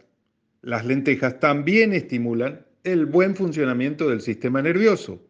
[0.68, 5.26] las lentejas también estimulan el buen funcionamiento del sistema nervioso.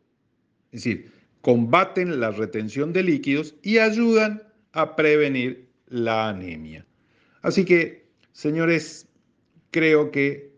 [0.72, 1.12] Es decir,
[1.42, 6.88] combaten la retención de líquidos y ayudan a prevenir la anemia.
[7.44, 9.08] Así que, señores,
[9.70, 10.54] creo que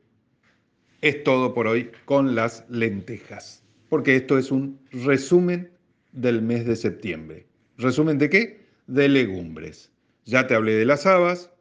[1.02, 5.70] es todo por hoy con las lentejas, porque esto es un resumen
[6.14, 7.46] del mes de septiembre.
[7.78, 8.66] ¿Resumen de qué?
[8.88, 9.92] De legumbres.
[10.24, 11.52] Ya te hablé de las habas,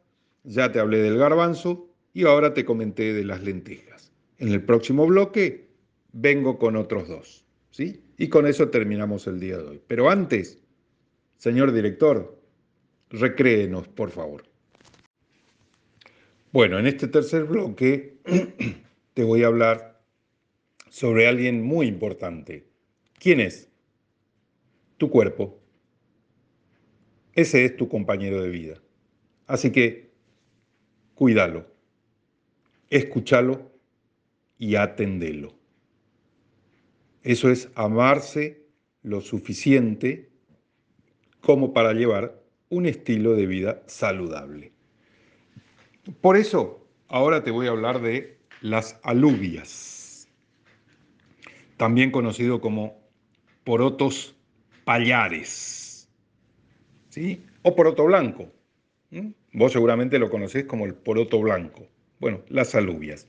[0.45, 4.11] ya te hablé del garbanzo y ahora te comenté de las lentejas.
[4.37, 5.67] En el próximo bloque
[6.13, 8.01] vengo con otros dos, ¿sí?
[8.17, 9.81] Y con eso terminamos el día de hoy.
[9.87, 10.61] Pero antes,
[11.37, 12.39] señor director,
[13.09, 14.43] recréenos, por favor.
[16.51, 18.17] Bueno, en este tercer bloque
[19.13, 20.01] te voy a hablar
[20.89, 22.65] sobre alguien muy importante.
[23.19, 23.69] ¿Quién es?
[24.97, 25.59] Tu cuerpo.
[27.33, 28.81] Ese es tu compañero de vida.
[29.45, 30.09] Así que
[31.13, 31.68] cuídalo,
[32.89, 33.71] escúchalo
[34.57, 35.53] y atendelo.
[37.23, 38.65] Eso es amarse
[39.03, 40.29] lo suficiente
[41.41, 44.71] como para llevar un estilo de vida saludable.
[46.21, 50.27] Por eso, ahora te voy a hablar de las alubias,
[51.77, 52.99] también conocido como
[53.63, 54.35] porotos
[54.83, 56.09] payares,
[57.09, 57.45] ¿sí?
[57.61, 58.51] O poroto blanco.
[59.53, 61.87] Vos seguramente lo conocés como el poroto blanco.
[62.19, 63.27] Bueno, las alubias.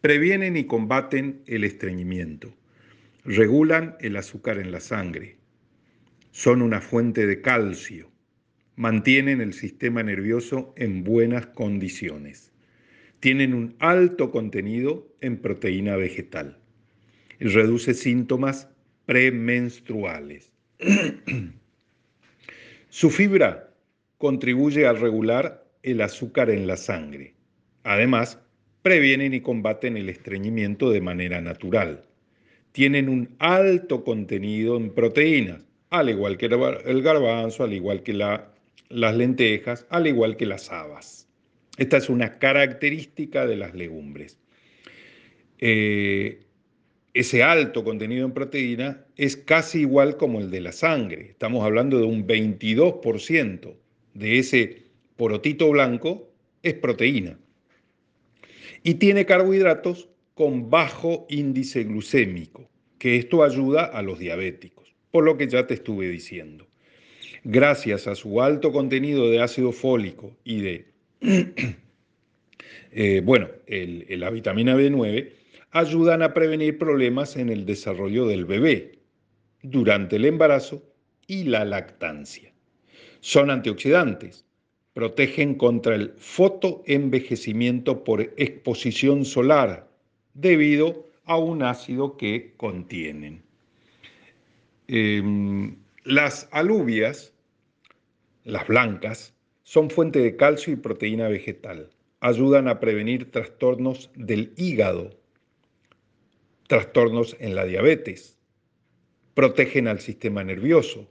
[0.00, 2.54] Previenen y combaten el estreñimiento.
[3.24, 5.36] Regulan el azúcar en la sangre.
[6.30, 8.10] Son una fuente de calcio
[8.76, 12.50] mantienen el sistema nervioso en buenas condiciones.
[13.20, 16.58] Tienen un alto contenido en proteína vegetal
[17.40, 18.68] reduce síntomas
[19.06, 20.50] premenstruales.
[22.88, 23.70] Su fibra
[24.18, 27.33] contribuye a regular el azúcar en la sangre.
[27.84, 28.40] Además,
[28.82, 32.04] previenen y combaten el estreñimiento de manera natural.
[32.72, 38.50] Tienen un alto contenido en proteínas, al igual que el garbanzo, al igual que la
[38.88, 41.26] las lentejas, al igual que las habas.
[41.76, 44.38] Esta es una característica de las legumbres.
[45.58, 46.40] Eh,
[47.12, 51.30] ese alto contenido en proteína es casi igual como el de la sangre.
[51.30, 53.74] Estamos hablando de un 22%
[54.14, 54.82] de ese
[55.16, 56.30] porotito blanco
[56.62, 57.38] es proteína.
[58.84, 65.36] Y tiene carbohidratos con bajo índice glucémico, que esto ayuda a los diabéticos, por lo
[65.36, 66.68] que ya te estuve diciendo
[67.44, 70.86] gracias a su alto contenido de ácido fólico y de,
[72.90, 75.30] eh, bueno, la vitamina B9,
[75.70, 78.98] ayudan a prevenir problemas en el desarrollo del bebé
[79.62, 80.82] durante el embarazo
[81.26, 82.52] y la lactancia.
[83.20, 84.44] Son antioxidantes,
[84.94, 89.88] protegen contra el fotoenvejecimiento por exposición solar
[90.32, 93.42] debido a un ácido que contienen.
[94.88, 97.34] Em, las alubias
[98.44, 101.90] las blancas, son fuente de calcio y proteína vegetal.
[102.20, 105.10] Ayudan a prevenir trastornos del hígado,
[106.68, 108.38] trastornos en la diabetes,
[109.34, 111.10] protegen al sistema nervioso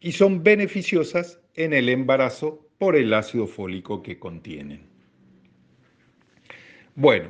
[0.00, 4.82] y son beneficiosas en el embarazo por el ácido fólico que contienen.
[6.94, 7.28] Bueno,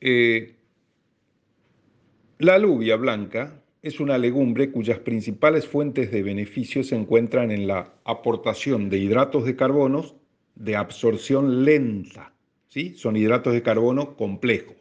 [0.00, 0.54] eh,
[2.38, 7.92] la alubia blanca es una legumbre cuyas principales fuentes de beneficio se encuentran en la
[8.04, 10.04] aportación de hidratos de carbono
[10.54, 12.32] de absorción lenta.
[12.68, 12.94] ¿sí?
[12.96, 14.76] Son hidratos de carbono complejos.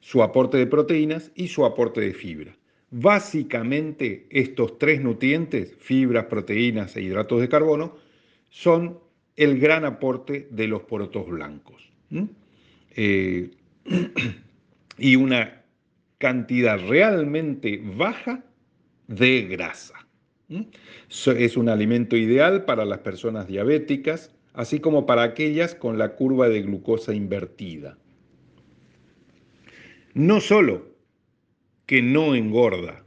[0.00, 2.56] Su aporte de proteínas y su aporte de fibra.
[2.90, 7.96] Básicamente estos tres nutrientes, fibras, proteínas e hidratos de carbono,
[8.56, 8.98] son
[9.36, 11.92] el gran aporte de los porotos blancos.
[12.92, 13.50] Eh,
[14.98, 15.62] y una
[16.16, 18.42] cantidad realmente baja
[19.08, 19.94] de grasa.
[21.06, 26.48] Es un alimento ideal para las personas diabéticas, así como para aquellas con la curva
[26.48, 27.98] de glucosa invertida.
[30.14, 30.96] No solo
[31.84, 33.04] que no engorda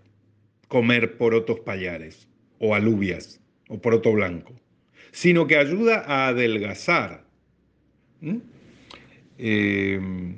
[0.67, 2.27] comer porotos payares
[2.59, 4.53] o alubias o poroto blanco,
[5.11, 7.25] sino que ayuda a adelgazar.
[9.37, 10.35] Eh,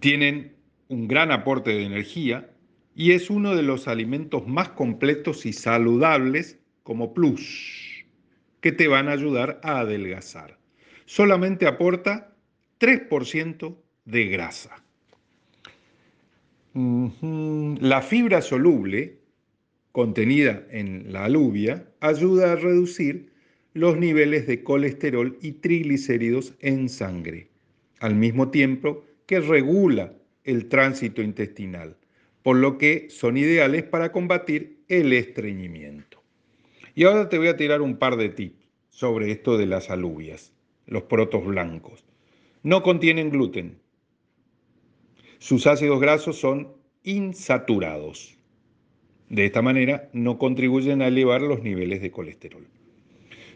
[0.00, 0.56] tienen
[0.88, 2.50] un gran aporte de energía
[2.94, 8.04] y es uno de los alimentos más completos y saludables como plus,
[8.60, 10.58] que te van a ayudar a adelgazar.
[11.04, 12.34] Solamente aporta
[12.80, 14.82] 3% de grasa.
[16.74, 19.18] La fibra soluble
[19.92, 23.27] contenida en la alubia ayuda a reducir
[23.78, 27.48] los niveles de colesterol y triglicéridos en sangre,
[28.00, 31.96] al mismo tiempo que regula el tránsito intestinal,
[32.42, 36.20] por lo que son ideales para combatir el estreñimiento.
[36.96, 40.52] Y ahora te voy a tirar un par de tips sobre esto de las alubias,
[40.86, 42.04] los protos blancos.
[42.64, 43.78] No contienen gluten.
[45.38, 46.72] Sus ácidos grasos son
[47.04, 48.36] insaturados.
[49.28, 52.66] De esta manera no contribuyen a elevar los niveles de colesterol.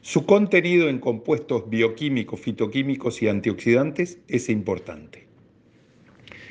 [0.04, 5.28] Su contenido en compuestos bioquímicos, fitoquímicos y antioxidantes es importante.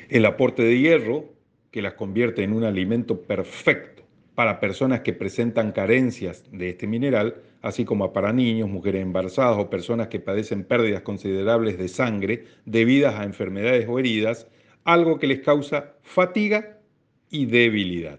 [0.08, 1.34] El aporte de hierro,
[1.70, 7.42] que las convierte en un alimento perfecto para personas que presentan carencias de este mineral,
[7.60, 13.16] así como para niños, mujeres embarazadas o personas que padecen pérdidas considerables de sangre debidas
[13.16, 14.48] a enfermedades o heridas,
[14.84, 16.78] algo que les causa fatiga
[17.28, 18.18] y debilidad.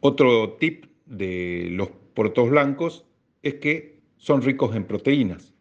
[0.00, 3.06] Otro tip de los portos blancos
[3.42, 5.54] es que son ricos en proteínas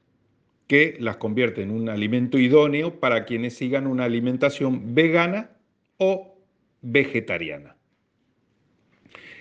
[0.70, 5.50] que las convierte en un alimento idóneo para quienes sigan una alimentación vegana
[5.98, 6.38] o
[6.82, 7.76] vegetariana.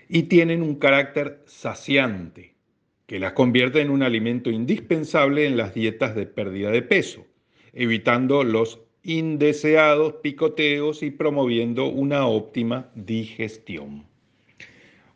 [0.09, 2.55] Y tienen un carácter saciante,
[3.07, 7.27] que las convierte en un alimento indispensable en las dietas de pérdida de peso,
[7.75, 14.07] evitando los indeseados picoteos y promoviendo una óptima digestión.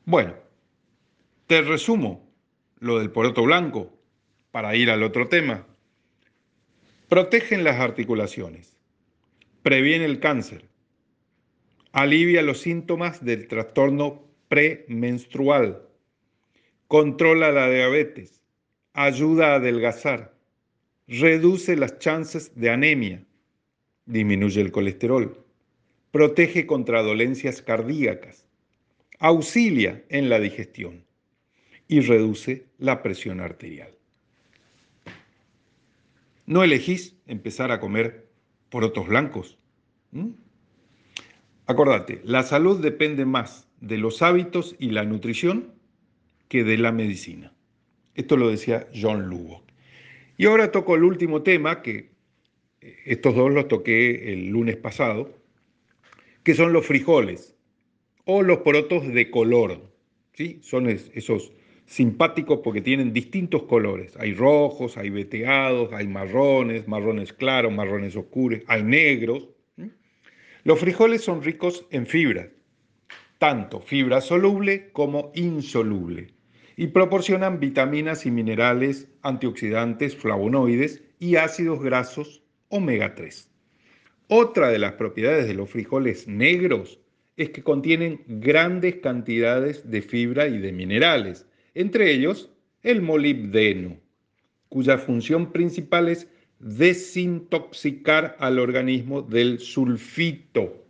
[0.04, 0.34] Bueno,
[1.46, 2.31] te resumo
[2.82, 3.96] lo del poroto blanco
[4.50, 5.64] para ir al otro tema.
[7.08, 8.74] Protegen las articulaciones,
[9.62, 10.64] previene el cáncer,
[11.92, 15.86] alivia los síntomas del trastorno premenstrual,
[16.88, 18.40] controla la diabetes,
[18.94, 20.34] ayuda a adelgazar,
[21.06, 23.22] reduce las chances de anemia,
[24.06, 25.46] disminuye el colesterol,
[26.10, 28.44] protege contra dolencias cardíacas,
[29.20, 31.04] auxilia en la digestión
[31.88, 33.92] y reduce la presión arterial
[36.46, 38.28] no elegís empezar a comer
[38.68, 39.58] porotos blancos.
[41.66, 45.72] Acordate, la salud depende más de los hábitos y la nutrición
[46.48, 47.52] que de la medicina.
[48.14, 49.64] Esto lo decía John Lugo.
[50.36, 52.10] Y ahora toco el último tema, que
[52.80, 55.38] eh, estos dos los toqué el lunes pasado,
[56.42, 57.54] que son los frijoles
[58.24, 59.80] o los porotos de color.
[60.34, 60.58] ¿sí?
[60.62, 61.52] Son esos
[61.92, 64.16] simpáticos porque tienen distintos colores.
[64.18, 69.50] Hay rojos, hay veteados, hay marrones, marrones claros, marrones oscuros, hay negros.
[70.64, 72.48] Los frijoles son ricos en fibra,
[73.38, 76.32] tanto fibra soluble como insoluble,
[76.78, 83.50] y proporcionan vitaminas y minerales, antioxidantes, flavonoides y ácidos grasos omega 3.
[84.28, 87.00] Otra de las propiedades de los frijoles negros
[87.36, 92.50] es que contienen grandes cantidades de fibra y de minerales, entre ellos
[92.82, 93.96] el molibdeno,
[94.68, 100.86] cuya función principal es desintoxicar al organismo del sulfito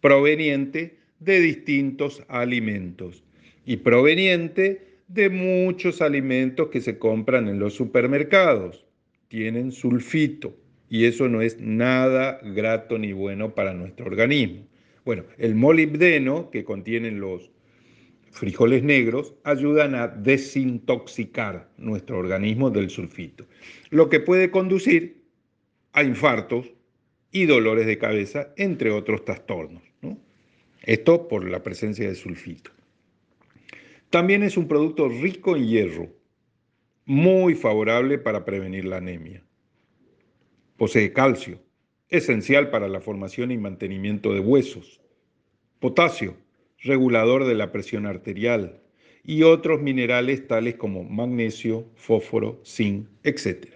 [0.00, 3.24] proveniente de distintos alimentos
[3.64, 8.84] y proveniente de muchos alimentos que se compran en los supermercados.
[9.28, 10.56] Tienen sulfito
[10.88, 14.66] y eso no es nada grato ni bueno para nuestro organismo.
[15.04, 17.50] Bueno, el molibdeno que contienen los
[18.34, 23.46] frijoles negros ayudan a desintoxicar nuestro organismo del sulfito,
[23.90, 25.22] lo que puede conducir
[25.92, 26.72] a infartos
[27.30, 29.82] y dolores de cabeza, entre otros trastornos.
[30.82, 32.72] Esto por la presencia de sulfito.
[34.10, 36.08] También es un producto rico en hierro,
[37.06, 39.44] muy favorable para prevenir la anemia.
[40.76, 41.60] Posee calcio,
[42.08, 45.00] esencial para la formación y mantenimiento de huesos.
[45.78, 46.36] Potasio,
[46.84, 48.80] regulador de la presión arterial.
[49.24, 53.68] Y otros minerales tales como magnesio, fósforo, zinc, etc.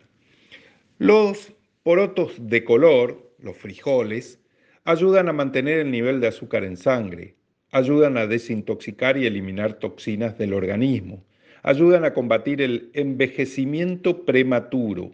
[0.98, 4.38] Los porotos de color, los frijoles,
[4.84, 7.34] ayudan a mantener el nivel de azúcar en sangre,
[7.70, 11.24] ayudan a desintoxicar y eliminar toxinas del organismo,
[11.62, 15.12] ayudan a combatir el envejecimiento prematuro,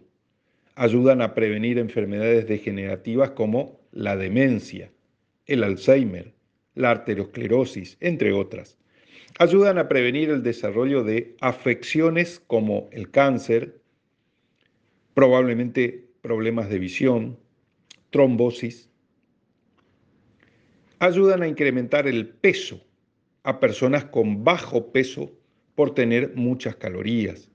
[0.75, 4.91] ayudan a prevenir enfermedades degenerativas como la demencia,
[5.45, 6.34] el Alzheimer,
[6.75, 8.77] la arteriosclerosis, entre otras.
[9.39, 13.81] Ayudan a prevenir el desarrollo de afecciones como el cáncer,
[15.13, 17.37] probablemente problemas de visión,
[18.11, 18.89] trombosis,
[20.99, 22.81] ayudan a incrementar el peso
[23.43, 25.31] a personas con bajo peso
[25.75, 27.51] por tener muchas calorías.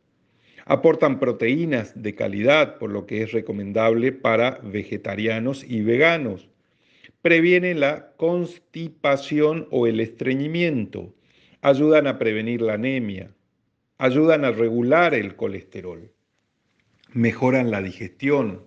[0.67, 6.50] Aportan proteínas de calidad, por lo que es recomendable para vegetarianos y veganos.
[7.23, 11.15] Previenen la constipación o el estreñimiento.
[11.61, 13.31] Ayudan a prevenir la anemia.
[13.99, 16.11] Ayudan a regular el colesterol.
[17.13, 18.63] Mejoran la digestión.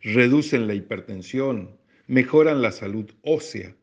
[0.00, 1.76] Reducen la hipertensión.
[2.06, 3.74] Mejoran la salud ósea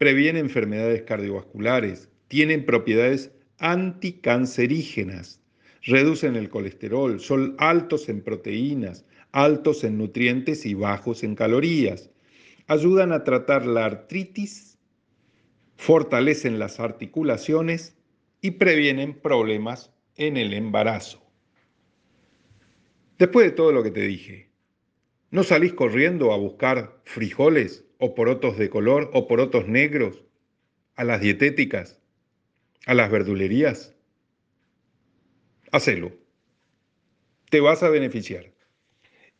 [0.00, 5.42] previene enfermedades cardiovasculares, tienen propiedades anticancerígenas,
[5.82, 12.08] reducen el colesterol, son altos en proteínas, altos en nutrientes y bajos en calorías.
[12.70, 14.78] Ayudan a tratar la artritis,
[15.76, 17.96] fortalecen las articulaciones
[18.40, 21.20] y previenen problemas en el embarazo.
[23.18, 24.52] Después de todo lo que te dije,
[25.32, 30.22] ¿no salís corriendo a buscar frijoles o porotos de color o porotos negros
[30.94, 32.00] a las dietéticas,
[32.86, 33.96] a las verdulerías.
[35.72, 36.12] Hacelo.
[37.50, 38.52] Te vas a beneficiar.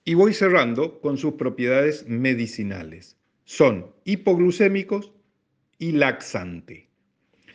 [0.04, 3.19] Y voy cerrando con sus propiedades medicinales.
[3.52, 5.12] Son hipoglucémicos
[5.76, 6.88] y laxante.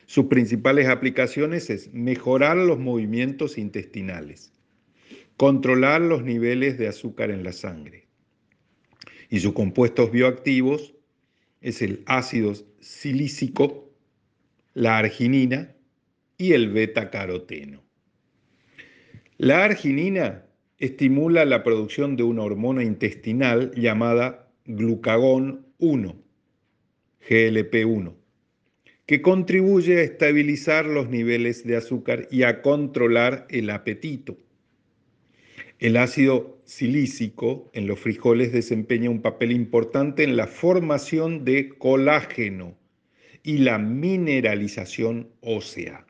[0.07, 4.51] Sus principales aplicaciones es mejorar los movimientos intestinales,
[5.37, 8.09] controlar los niveles de azúcar en la sangre
[9.29, 10.95] y sus compuestos bioactivos
[11.61, 13.89] es el ácido silícico,
[14.73, 15.77] la arginina
[16.37, 17.81] y el beta-caroteno.
[19.37, 20.43] La arginina
[20.77, 26.15] estimula la producción de una hormona intestinal llamada glucagón 1,
[27.30, 28.13] GLP1,
[29.05, 34.38] que contribuye a estabilizar los niveles de azúcar y a controlar el apetito.
[35.80, 42.78] El ácido silícico en los frijoles desempeña un papel importante en la formación de colágeno
[43.43, 46.07] y la mineralización ósea.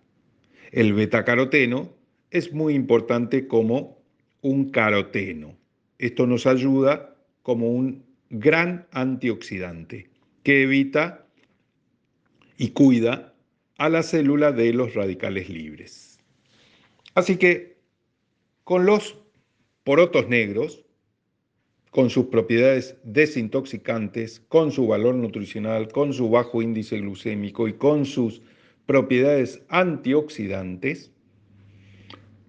[0.71, 1.93] El betacaroteno
[2.31, 4.01] es muy importante como
[4.41, 5.57] un caroteno.
[5.97, 10.09] Esto nos ayuda como un gran antioxidante
[10.43, 11.25] que evita
[12.57, 13.33] y cuida
[13.77, 16.19] a la célula de los radicales libres.
[17.13, 17.77] Así que
[18.63, 19.17] con los
[19.83, 20.83] porotos negros,
[21.91, 28.05] con sus propiedades desintoxicantes, con su valor nutricional, con su bajo índice glucémico y con
[28.05, 28.41] sus
[28.85, 31.11] propiedades antioxidantes,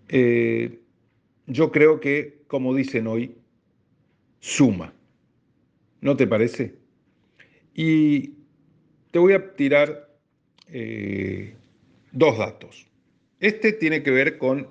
[0.08, 0.80] eh,
[1.46, 3.36] yo creo que, como dicen hoy,
[4.40, 4.92] suma.
[6.06, 6.76] ¿No te parece?
[7.74, 8.34] Y
[9.10, 10.08] te voy a tirar
[10.68, 11.56] eh,
[12.12, 12.86] dos datos.
[13.40, 14.68] Este tiene que ver con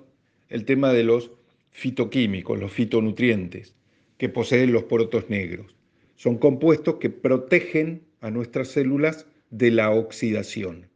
[0.48, 1.32] el tema de los
[1.72, 3.76] fitoquímicos, los fitonutrientes,
[4.18, 5.76] que poseen los porotos negros.
[6.16, 10.88] Son compuestos que protegen a nuestras células de la oxidación.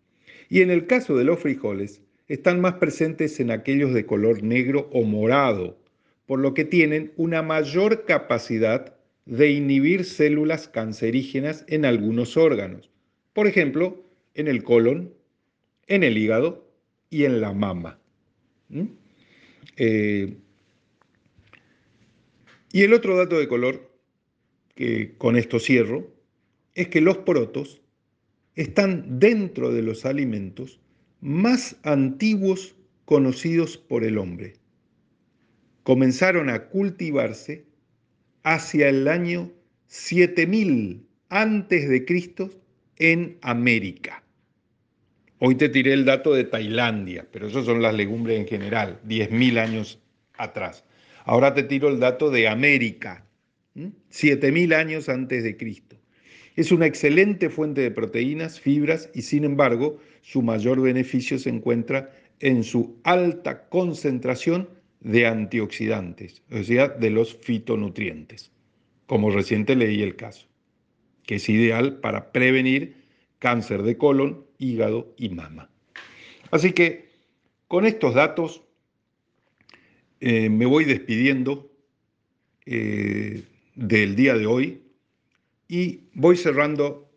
[0.47, 4.89] Y en el caso de los frijoles, están más presentes en aquellos de color negro
[4.93, 5.77] o morado,
[6.25, 12.89] por lo que tienen una mayor capacidad de inhibir células cancerígenas en algunos órganos,
[13.33, 14.03] por ejemplo,
[14.33, 15.13] en el colon,
[15.87, 16.67] en el hígado
[17.09, 17.99] y en la mama.
[19.77, 20.37] Eh,
[22.71, 23.91] y el otro dato de color,
[24.75, 26.13] que con esto cierro,
[26.75, 27.81] es que los porotos
[28.55, 30.79] están dentro de los alimentos
[31.21, 34.53] más antiguos conocidos por el hombre.
[35.83, 37.65] Comenzaron a cultivarse
[38.43, 39.51] hacia el año
[39.87, 42.49] 7000 antes de Cristo
[42.97, 44.23] en América.
[45.39, 49.57] Hoy te tiré el dato de Tailandia, pero esos son las legumbres en general, 10.000
[49.57, 49.99] años
[50.37, 50.83] atrás.
[51.23, 53.25] Ahora te tiro el dato de América,
[54.09, 55.95] 7000 años antes de Cristo.
[56.55, 62.11] Es una excelente fuente de proteínas, fibras y sin embargo su mayor beneficio se encuentra
[62.41, 64.67] en su alta concentración
[64.99, 68.51] de antioxidantes, o sea, de los fitonutrientes,
[69.05, 70.47] como reciente leí el caso,
[71.23, 72.95] que es ideal para prevenir
[73.39, 75.69] cáncer de colon, hígado y mama.
[76.51, 77.09] Así que
[77.67, 78.63] con estos datos
[80.19, 81.71] eh, me voy despidiendo
[82.65, 83.43] eh,
[83.75, 84.81] del día de hoy
[85.67, 87.09] y voy cerrando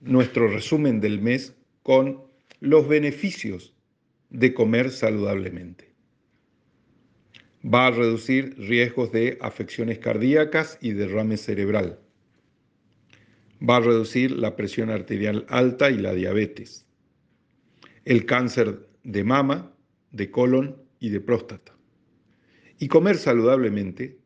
[0.00, 2.22] nuestro resumen del mes con
[2.58, 3.74] los beneficios
[4.30, 5.89] de comer saludablemente.
[7.62, 11.98] Va a reducir riesgos de afecciones cardíacas y derrame cerebral.
[13.62, 16.86] Va a reducir la presión arterial alta y la diabetes.
[18.06, 19.74] El cáncer de mama,
[20.10, 21.76] de colon y de próstata.
[22.78, 24.18] Y comer saludablemente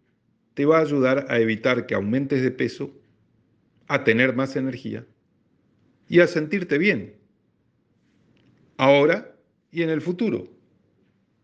[0.54, 2.96] te va a ayudar a evitar que aumentes de peso,
[3.88, 5.04] a tener más energía
[6.08, 7.16] y a sentirte bien.
[8.76, 9.34] Ahora
[9.72, 10.48] y en el futuro.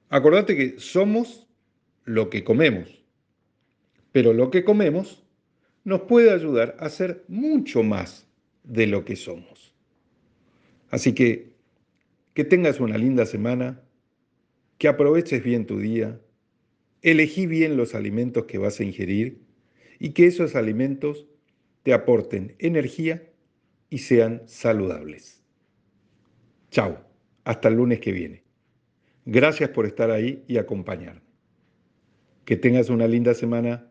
[0.08, 1.49] Acordate que somos
[2.10, 3.04] lo que comemos,
[4.10, 5.24] pero lo que comemos
[5.84, 8.26] nos puede ayudar a ser mucho más
[8.64, 9.72] de lo que somos.
[10.90, 11.50] Así que
[12.34, 13.80] que tengas una linda semana,
[14.78, 16.20] que aproveches bien tu día,
[17.02, 19.40] elegí bien los alimentos que vas a ingerir
[19.98, 21.26] y que esos alimentos
[21.82, 23.22] te aporten energía
[23.88, 25.42] y sean saludables.
[26.70, 27.04] Chao.
[27.44, 28.44] Hasta el lunes que viene.
[29.24, 31.29] Gracias por estar ahí y acompañarme.
[32.50, 33.89] Que tengas una linda semana.